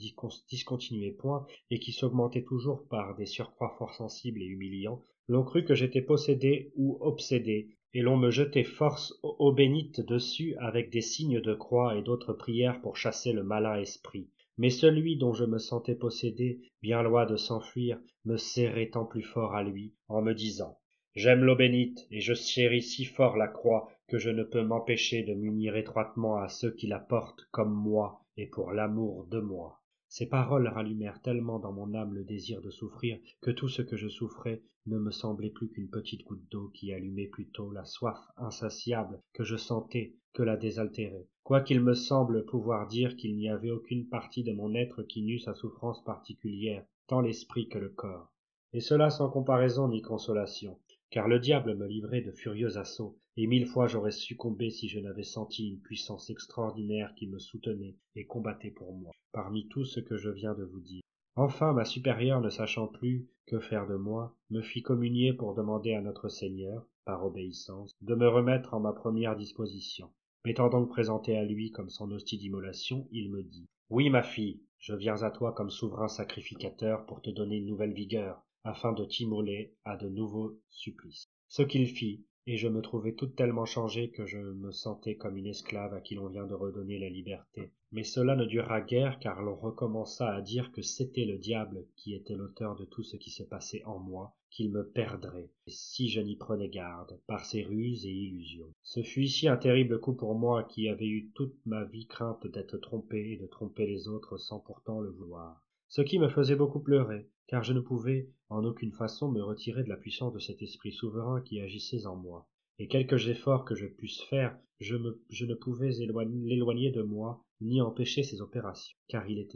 discontinuait 0.50 1.12
point 1.12 1.46
et 1.70 1.80
qui 1.80 1.92
s'augmentait 1.92 2.44
toujours 2.44 2.88
par 2.88 3.16
des 3.16 3.26
surcroîts 3.26 3.76
fort 3.78 3.94
sensibles 3.94 4.42
et 4.42 4.48
humiliants 4.48 5.02
l'on 5.28 5.44
crut 5.44 5.66
que 5.66 5.76
j'étais 5.76 6.02
possédé 6.02 6.72
ou 6.76 6.98
obsédé 7.00 7.70
et 7.94 8.02
l'on 8.02 8.18
me 8.18 8.32
jetait 8.32 8.64
force 8.64 9.14
eau 9.22 9.52
bénite 9.52 10.02
dessus 10.02 10.56
avec 10.58 10.90
des 10.90 11.02
signes 11.02 11.40
de 11.40 11.54
croix 11.54 11.96
et 11.96 12.02
d'autres 12.02 12.34
prières 12.34 12.82
pour 12.82 12.98
chasser 12.98 13.32
le 13.32 13.44
malin 13.44 13.76
esprit. 13.76 14.30
Mais 14.58 14.70
celui 14.70 15.16
dont 15.16 15.34
je 15.34 15.46
me 15.46 15.60
sentais 15.60 15.96
possédé 15.96 16.60
bien 16.82 17.04
loin 17.04 17.26
de 17.26 17.38
s'enfuir 17.38 18.00
me 18.26 18.38
serrait 18.38 18.90
tant 18.90 19.06
plus 19.06 19.24
fort 19.24 19.56
à 19.56 19.64
lui 19.64 19.94
en 20.08 20.22
me 20.22 20.34
disant 20.34 20.78
j'aime 21.16 21.44
l'eau 21.44 21.56
bénite 21.56 22.08
et 22.10 22.22
je 22.22 22.34
chéris 22.34 22.82
si 22.82 23.06
fort 23.06 23.38
la 23.38 23.48
croix 23.48 23.90
que 24.08 24.18
je 24.18 24.30
ne 24.30 24.44
peux 24.44 24.64
m'empêcher 24.64 25.24
de 25.24 25.34
m'unir 25.34 25.76
étroitement 25.76 26.38
à 26.38 26.50
ceux 26.50 26.72
qui 26.72 26.88
la 26.88 27.00
portent 27.00 27.48
comme 27.52 27.74
moi 27.74 28.22
et 28.36 28.48
pour 28.48 28.72
l'amour 28.72 29.26
de 29.28 29.40
moi. 29.40 29.80
Ces 30.10 30.28
paroles 30.28 30.68
rallumèrent 30.68 31.22
tellement 31.22 31.60
dans 31.60 31.72
mon 31.72 31.94
âme 31.94 32.14
le 32.14 32.24
désir 32.24 32.62
de 32.62 32.70
souffrir 32.70 33.20
que 33.42 33.52
tout 33.52 33.70
ce 33.70 33.82
que 33.82 33.96
je 33.96 34.08
souffrais 34.08 34.62
ne 34.86 34.98
me 34.98 35.12
semblait 35.12 35.50
plus 35.50 35.70
qu'une 35.70 35.90
petite 35.90 36.24
goutte 36.26 36.52
d'eau 36.52 36.70
qui 36.74 36.94
allumait 36.94 37.28
plutôt 37.28 37.72
la 37.72 37.86
soif 37.86 38.20
insatiable 38.38 39.22
que 39.34 39.44
je 39.44 39.56
sentais 39.56 40.16
que 40.34 40.44
la 40.44 40.58
désaltérait. 40.58 41.28
Quoiqu'il 41.44 41.80
me 41.80 41.94
semble 41.94 42.46
pouvoir 42.46 42.88
dire 42.88 43.16
qu'il 43.16 43.36
n'y 43.36 43.50
avait 43.50 43.72
aucune 43.72 44.08
partie 44.08 44.44
de 44.44 44.52
mon 44.52 44.76
être 44.76 45.04
qui 45.04 45.22
n'eût 45.22 45.40
sa 45.40 45.54
souffrance 45.54 46.04
particulière 46.04 46.86
tant 47.08 47.22
l'esprit 47.22 47.68
que 47.68 47.78
le 47.78 47.90
corps. 47.90 48.32
Et 48.74 48.82
cela 48.82 49.10
sans 49.10 49.30
comparaison 49.30 49.88
ni 49.88 50.02
consolation 50.02 50.80
car 51.14 51.28
le 51.28 51.38
diable 51.38 51.76
me 51.76 51.86
livrait 51.86 52.22
de 52.22 52.32
furieux 52.32 52.80
assauts 52.80 53.20
et 53.38 53.46
mille 53.46 53.68
fois 53.68 53.86
j'aurais 53.86 54.10
succombé 54.10 54.72
si 54.72 54.88
je 54.88 54.98
n'avais 54.98 55.22
senti 55.22 55.70
une 55.70 55.80
puissance 55.80 56.32
extraordinaire 56.32 57.14
qui 57.14 57.28
me 57.28 57.38
soutenait 57.38 57.96
et 58.16 58.26
combattait 58.26 58.72
pour 58.72 58.96
moi 58.96 59.12
parmi 59.32 59.68
tout 59.68 59.86
ce 59.86 60.00
que 60.00 60.18
je 60.18 60.32
viens 60.32 60.56
de 60.56 60.64
vous 60.64 60.80
dire. 60.80 61.04
Enfin 61.36 61.72
ma 61.72 61.86
supérieure 61.86 62.42
ne 62.42 62.50
sachant 62.50 62.88
plus 62.88 63.30
que 63.46 63.60
faire 63.60 63.86
de 63.86 63.94
moi 63.94 64.36
me 64.50 64.64
fit 64.64 64.82
communier 64.82 65.34
pour 65.34 65.54
demander 65.54 65.94
à 65.94 66.02
notre 66.02 66.30
seigneur 66.30 66.84
par 67.06 67.24
obéissance 67.24 67.92
de 68.02 68.16
me 68.16 68.28
remettre 68.28 68.74
en 68.74 68.80
ma 68.80 68.94
première 68.94 69.36
disposition. 69.36 70.10
M'étant 70.46 70.70
donc 70.70 70.90
présenté 70.90 71.38
à 71.38 71.46
lui 71.46 71.70
comme 71.70 71.92
son 71.92 72.10
hostie 72.10 72.40
d'immolation 72.40 73.08
il 73.12 73.30
me 73.30 73.44
dit 73.44 73.68
oui 73.92 74.10
ma 74.10 74.24
fille 74.24 74.64
je 74.80 74.96
viens 74.96 75.22
à 75.22 75.30
toi 75.30 75.54
comme 75.54 75.70
souverain 75.70 76.08
sacrificateur 76.08 77.06
pour 77.06 77.22
te 77.22 77.30
donner 77.30 77.58
une 77.58 77.68
nouvelle 77.68 77.94
vigueur 77.94 78.44
afin 78.64 78.94
de 78.94 79.06
t'immoler 79.06 79.74
à 79.86 79.98
de 79.98 80.10
nouveaux 80.10 80.60
supplices. 80.70 81.28
Ce 81.48 81.62
qu'il 81.62 81.88
fit 81.88 82.24
et 82.46 82.58
je 82.58 82.68
me 82.68 82.82
trouvai 82.82 83.16
tout 83.16 83.28
tellement 83.28 83.64
changé 83.66 84.10
que 84.10 84.26
je 84.26 84.38
me 84.38 84.72
sentais 84.72 85.16
comme 85.16 85.38
une 85.38 85.48
esclave 85.48 85.94
à 85.94 86.02
qui 86.02 86.16
l'on 86.16 86.28
vient 86.28 86.46
de 86.46 86.54
redonner 86.54 87.00
la 87.00 87.08
liberté. 87.08 87.72
Mais 87.94 88.04
cela 88.04 88.36
ne 88.36 88.44
dura 88.44 88.82
guère 88.82 89.18
car 89.20 89.42
l'on 89.42 89.56
recommença 89.56 90.28
à 90.28 90.42
dire 90.42 90.72
que 90.74 90.82
c'était 90.82 91.24
le 91.24 91.38
diable 91.38 91.86
qui 91.96 92.14
était 92.14 92.36
l'auteur 92.36 92.76
de 92.76 92.84
tout 92.84 93.04
ce 93.04 93.16
qui 93.16 93.30
se 93.30 93.44
passait 93.44 93.84
en 93.86 94.00
moi 94.00 94.36
qu'il 94.50 94.72
me 94.72 94.86
perdrait 94.86 95.50
si 95.68 96.10
je 96.10 96.20
n'y 96.20 96.36
prenais 96.36 96.70
garde 96.70 97.18
par 97.28 97.46
ses 97.46 97.64
ruses 97.64 98.06
et 98.06 98.12
illusions. 98.12 98.74
Ce 98.84 99.02
fut 99.02 99.24
ici 99.24 99.48
un 99.48 99.58
terrible 99.58 100.02
coup 100.02 100.14
pour 100.14 100.36
moi 100.36 100.64
qui 100.66 100.90
avais 100.90 101.08
eu 101.08 101.32
toute 101.34 101.56
ma 101.66 101.86
vie 101.86 102.08
crainte 102.08 102.46
d'être 102.48 102.78
trompé 102.78 103.32
et 103.32 103.38
de 103.38 103.48
tromper 103.48 103.88
les 103.88 104.10
autres 104.10 104.38
sans 104.38 104.60
pourtant 104.60 105.00
le 105.00 105.12
vouloir 105.12 105.64
ce 105.96 106.02
qui 106.02 106.18
me 106.18 106.28
faisait 106.28 106.56
beaucoup 106.56 106.80
pleurer 106.80 107.30
car 107.46 107.62
je 107.62 107.72
ne 107.72 107.80
pouvais 107.80 108.28
en 108.50 108.66
aucune 108.66 108.94
façon 108.94 109.32
me 109.32 109.44
retirer 109.44 109.84
de 109.84 109.90
la 109.90 109.96
puissance 109.96 110.34
de 110.34 110.40
cet 110.40 110.64
esprit 110.64 110.92
souverain 110.92 111.40
qui 111.42 111.60
agissait 111.60 112.08
en 112.08 112.16
moi. 112.16 112.50
Et 112.80 112.88
quelques 112.88 113.28
efforts 113.28 113.64
que 113.64 113.76
je 113.76 113.86
pusse 113.86 114.24
faire 114.24 114.58
je, 114.80 114.96
ne 114.96 115.54
pouvais 115.54 115.92
l'éloigner 115.92 116.90
de 116.90 117.04
moi 117.04 117.46
ni 117.62 117.80
empêcher 117.80 118.24
ses 118.24 118.42
opérations 118.42 118.98
car 119.08 119.30
il, 119.30 119.48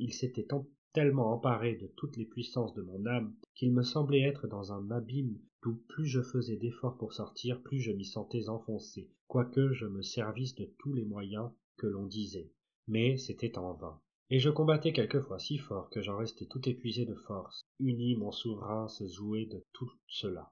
il 0.00 0.12
s'était 0.12 0.48
tellement 0.92 1.32
emparé 1.32 1.76
de 1.76 1.86
toutes 1.86 2.16
les 2.16 2.26
puissances 2.26 2.74
de 2.74 2.82
mon 2.82 3.06
âme 3.06 3.32
qu'il 3.54 3.72
me 3.72 3.84
semblait 3.84 4.22
être 4.22 4.48
dans 4.48 4.72
un 4.72 4.90
abîme 4.90 5.38
d'où 5.62 5.76
plus 5.86 6.06
je 6.06 6.22
faisais 6.22 6.56
d'efforts 6.56 6.98
pour 6.98 7.12
sortir 7.12 7.62
plus 7.62 7.78
je 7.78 7.92
m'y 7.92 8.04
sentais 8.04 8.48
enfoncé 8.48 9.12
quoique 9.28 9.72
je 9.72 9.86
me 9.86 10.02
servisse 10.02 10.56
de 10.56 10.68
tous 10.76 10.92
les 10.92 11.04
moyens 11.04 11.52
que 11.76 11.86
l'on 11.86 12.06
disait. 12.06 12.50
Mais 12.88 13.16
c'était 13.16 13.58
en 13.58 13.74
vain 13.74 14.00
et 14.34 14.40
je 14.40 14.50
combattais 14.50 14.92
quelquefois 14.92 15.38
si 15.38 15.58
fort 15.58 15.88
que 15.90 16.02
j'en 16.02 16.16
restais 16.16 16.46
tout 16.46 16.68
épuisé 16.68 17.06
de 17.06 17.14
force. 17.14 17.62
Uni 17.78 18.16
mon 18.16 18.32
souverain 18.32 18.88
se 18.88 19.06
jouait 19.06 19.46
de 19.46 19.62
tout 19.72 19.92
cela. 20.08 20.50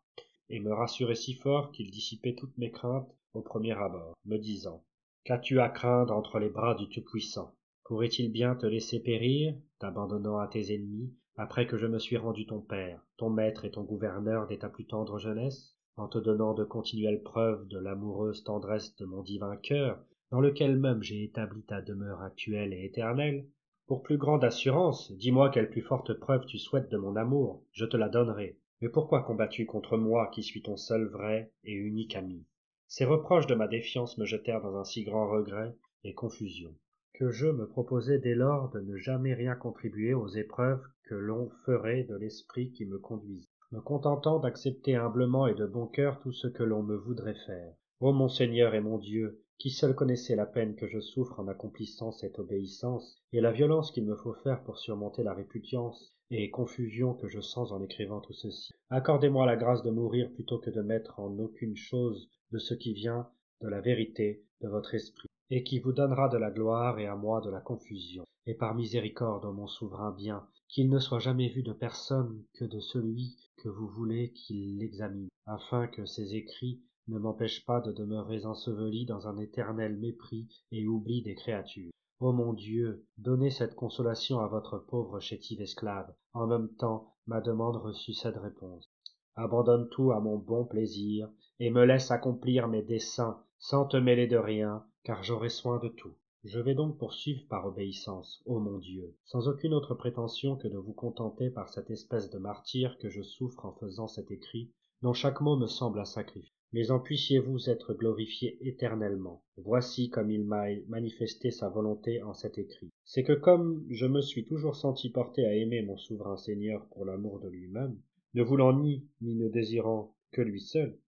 Et 0.51 0.61
me 0.61 0.73
rassurait 0.73 1.17
si 1.17 1.35
fort 1.35 1.73
qu'il 1.73 1.91
dissipait 1.91 2.37
toutes 2.37 2.57
mes 2.59 2.71
craintes 2.71 3.13
au 3.35 3.43
premier 3.43 3.73
abord 3.73 4.15
me 4.25 4.37
disant 4.37 4.85
qu'as-tu 5.25 5.59
à 5.59 5.69
craindre 5.69 6.15
entre 6.15 6.39
les 6.39 6.49
bras 6.49 6.77
du 6.77 6.89
Tout-Puissant? 6.91 7.57
Pourrait-il 7.83 8.31
bien 8.31 8.55
te 8.55 8.67
laisser 8.67 9.01
périr, 9.01 9.53
t'abandonnant 9.81 10.39
à 10.39 10.47
tes 10.47 10.73
ennemis, 10.73 11.13
après 11.35 11.67
que 11.67 11.77
je 11.77 11.89
me 11.89 11.99
suis 11.99 12.17
rendu 12.17 12.47
ton 12.47 12.61
père, 12.61 13.05
ton 13.17 13.31
maître 13.31 13.65
et 13.65 13.73
ton 13.73 13.83
gouverneur 13.83 14.47
dès 14.47 14.59
ta 14.59 14.69
plus 14.69 14.87
tendre 14.87 15.19
jeunesse, 15.19 15.75
en 15.97 16.07
te 16.07 16.19
donnant 16.19 16.55
de 16.55 16.63
continuelles 16.63 17.25
preuves 17.25 17.67
de 17.67 17.81
l'amoureuse 17.81 18.45
tendresse 18.45 18.95
de 18.95 19.07
mon 19.07 19.25
divin 19.25 19.57
cœur, 19.57 19.99
dans 20.31 20.41
lequel 20.41 20.79
même 20.79 21.03
j'ai 21.03 21.25
établi 21.25 21.65
ta 21.65 21.83
demeure 21.83 22.23
actuelle 22.23 22.73
et 22.73 22.85
éternelle 22.85 23.45
Pour 23.93 24.03
plus 24.03 24.17
grande 24.17 24.43
assurance, 24.43 25.13
dis-moi 25.19 25.51
quelle 25.51 25.69
plus 25.69 25.83
forte 25.83 26.15
preuve 26.15 26.47
tu 26.47 26.57
souhaites 26.57 26.91
de 26.91 26.97
mon 26.97 27.15
amour, 27.15 27.63
je 27.73 27.85
te 27.85 27.99
la 27.99 28.09
donnerai. 28.09 28.57
Mais 28.81 28.89
pourquoi 28.89 29.23
combats-tu 29.23 29.67
contre 29.67 29.99
moi 29.99 30.31
qui 30.33 30.43
suis 30.43 30.63
ton 30.63 30.79
seul 30.79 31.09
vrai 31.09 31.53
et 31.65 31.75
unique 31.75 32.17
ami? 32.17 32.47
Ces 32.89 33.05
reproches 33.05 33.47
de 33.47 33.55
ma 33.55 33.69
défiance 33.69 34.17
me 34.17 34.25
jetèrent 34.25 34.63
dans 34.63 34.77
un 34.79 34.85
si 34.85 35.05
grand 35.05 35.29
regret 35.29 35.77
et 36.05 36.15
confusion 36.15 36.75
que 37.13 37.31
je 37.31 37.49
me 37.49 37.69
proposai 37.69 38.19
dès 38.19 38.35
lors 38.35 38.71
de 38.71 38.81
ne 38.81 38.97
jamais 38.97 39.35
rien 39.35 39.57
contribuer 39.57 40.15
aux 40.15 40.29
épreuves 40.29 40.87
que 41.05 41.15
l'on 41.15 41.51
ferait 41.67 42.05
de 42.05 42.17
l'esprit 42.17 42.73
qui 42.73 42.87
me 42.87 42.99
conduisait. 42.99 43.51
Me 43.73 43.83
contentant 43.83 44.39
d'accepter 44.39 44.97
humblement 44.97 45.49
et 45.49 45.55
de 45.55 45.67
bon 45.67 45.87
cœur 45.87 46.19
tout 46.21 46.33
ce 46.33 46.47
que 46.49 46.63
l'on 46.63 46.83
me 46.83 46.97
voudrait 46.97 47.37
faire. 47.45 47.75
Ô 48.01 48.15
mon 48.15 48.31
seigneur 48.31 48.75
et 48.75 48.81
mon 48.81 48.97
dieu 48.97 49.43
qui 49.63 49.71
seul 49.71 49.95
connaissez 49.95 50.35
la 50.35 50.45
peine 50.45 50.75
que 50.75 50.89
je 50.89 50.99
souffre 50.99 51.39
en 51.39 51.47
accomplissant 51.47 52.11
cette 52.11 52.41
obéissance 52.41 53.15
et 53.33 53.41
la 53.41 53.53
violence 53.53 53.93
qu'il 53.93 54.05
me 54.05 54.17
faut 54.17 54.33
faire 54.33 54.65
pour 54.65 54.77
surmonter 54.77 55.23
la 55.23 55.35
répugnance 55.35 56.17
et 56.33 56.51
confusion 56.51 57.15
que 57.15 57.29
je 57.29 57.41
sens 57.41 57.71
en 57.71 57.81
écrivant 57.81 58.21
tout 58.21 58.33
ceci. 58.33 58.73
Accordez-moi 58.91 59.47
la 59.47 59.55
grâce 59.55 59.85
de 59.85 59.93
mourir 59.93 60.33
plutôt 60.33 60.59
que 60.59 60.71
de 60.71 60.83
mettre 60.83 61.21
en 61.21 61.39
aucune 61.39 61.77
chose 61.77 62.29
de 62.51 62.59
ce 62.59 62.75
qui 62.75 62.93
vient 62.93 63.29
de 63.61 63.69
la 63.69 63.81
vérité 63.81 64.43
de 64.63 64.69
votre 64.69 64.97
esprit 64.97 65.29
et 65.49 65.63
qui 65.63 65.79
vous 65.79 65.93
donnera 65.93 66.29
de 66.29 66.39
la 66.39 66.51
gloire 66.51 66.99
et 66.99 67.07
à 67.07 67.15
moi 67.15 67.41
de 67.41 67.51
la 67.51 67.61
confusion. 67.61 68.25
Et 68.47 68.55
par 68.55 68.75
miséricorde 68.75 69.45
mon 69.55 69.69
souverain 69.69 70.11
bien 70.11 70.45
qu'il 70.67 70.91
ne 70.91 70.99
soit 70.99 71.21
jamais 71.21 71.51
vu 71.51 71.63
de 71.63 71.73
personne 71.73 72.43
que 72.55 72.65
de 72.65 72.81
celui 72.81 73.37
que 73.59 73.69
vous 73.69 73.87
voulez 73.87 74.33
qu'il 74.33 74.79
l'examine 74.79 75.29
afin 75.47 75.87
que 75.87 76.05
ces 76.05 76.35
écrits 76.35 76.83
ne 77.09 77.19
m'empêche 77.19 77.67
pas 77.67 77.81
de 77.81 77.91
demeurer 77.91 78.47
enseveli 78.47 79.07
dans 79.07 79.27
un 79.27 79.37
éternel 79.39 79.97
mépris 79.97 80.63
et 80.71 80.87
oubli 80.87 81.21
des 81.23 81.35
créatures. 81.35 81.91
Ô 82.21 82.33
mon 82.33 82.53
dieu 82.53 83.05
donnez 83.19 83.51
cette 83.51 83.75
consolation 83.75 84.39
à 84.39 84.47
votre 84.47 84.79
pauvre 84.79 85.19
chétive 85.19 85.61
esclave. 85.61 86.15
En 86.33 86.47
même 86.47 86.69
temps 86.77 87.17
ma 87.27 87.41
demande 87.41 87.77
reçut 87.77 88.15
cette 88.15 88.37
réponse. 88.37 88.89
Abandonne 89.35 89.89
tout 89.89 90.13
à 90.13 90.21
mon 90.21 90.39
bon 90.39 90.65
plaisir 90.65 91.29
et 91.59 91.71
me 91.71 91.85
laisse 91.85 92.13
accomplir 92.13 92.69
mes 92.69 92.83
desseins 92.83 93.43
sans 93.59 93.85
te 93.85 93.97
mêler 93.97 94.29
de 94.29 94.37
rien 94.37 94.85
car 95.03 95.25
j'aurai 95.25 95.49
soin 95.49 95.81
de 95.81 95.89
tout. 95.89 96.15
Je 96.45 96.61
vais 96.61 96.77
donc 96.77 96.99
poursuivre 96.99 97.43
par 97.49 97.67
obéissance 97.67 98.41
ô 98.47 98.61
mon 98.61 98.79
dieu 98.79 99.17
sans 99.25 99.49
aucune 99.49 99.75
autre 99.75 99.97
prétention 99.97 100.55
que 100.55 100.69
de 100.69 100.79
vous 100.79 100.93
contenter 100.93 101.51
par 101.51 101.69
cette 101.69 101.91
espèce 101.91 102.31
de 102.31 102.39
martyre 102.39 102.97
que 102.99 103.09
je 103.09 103.23
souffre 103.23 103.65
en 103.65 103.73
faisant 103.73 104.07
cet 104.07 104.31
écrit 104.31 104.71
dont 105.03 105.15
chaque 105.15 105.41
mot 105.41 105.57
me 105.57 105.67
semble 105.67 105.99
un 105.99 106.05
sacrifice 106.05 106.62
mais 106.73 106.91
en 106.91 106.99
puissiez-vous 106.99 107.69
être 107.69 107.95
glorifié 107.95 108.57
éternellement. 108.61 109.43
Voici 109.57 110.09
comme 110.09 110.31
il 110.31 110.45
m'a 110.45 110.67
manifesté 110.89 111.51
sa 111.51 111.69
volonté 111.69 112.23
en 112.23 112.33
cet 112.33 112.59
écrit. 112.59 112.91
C'est 113.05 113.25
que 113.25 113.33
comme 113.33 113.85
je 113.91 114.07
me 114.07 114.21
suis 114.23 114.45
toujours 114.45 114.77
senti 114.77 115.11
porté 115.11 115.45
à 115.45 115.55
aimer 115.55 115.83
mon 115.83 115.97
souverain 115.97 116.37
seigneur 116.37 116.87
pour 116.87 117.05
l'amour 117.05 117.41
de 117.41 117.49
lui-même 117.49 117.99
ne 118.35 118.43
voulant 118.43 118.73
ni 118.79 119.07
ne 119.21 119.49
désirant 119.49 120.15
que 120.31 120.41
lui 120.41 120.61
seul 120.61 120.99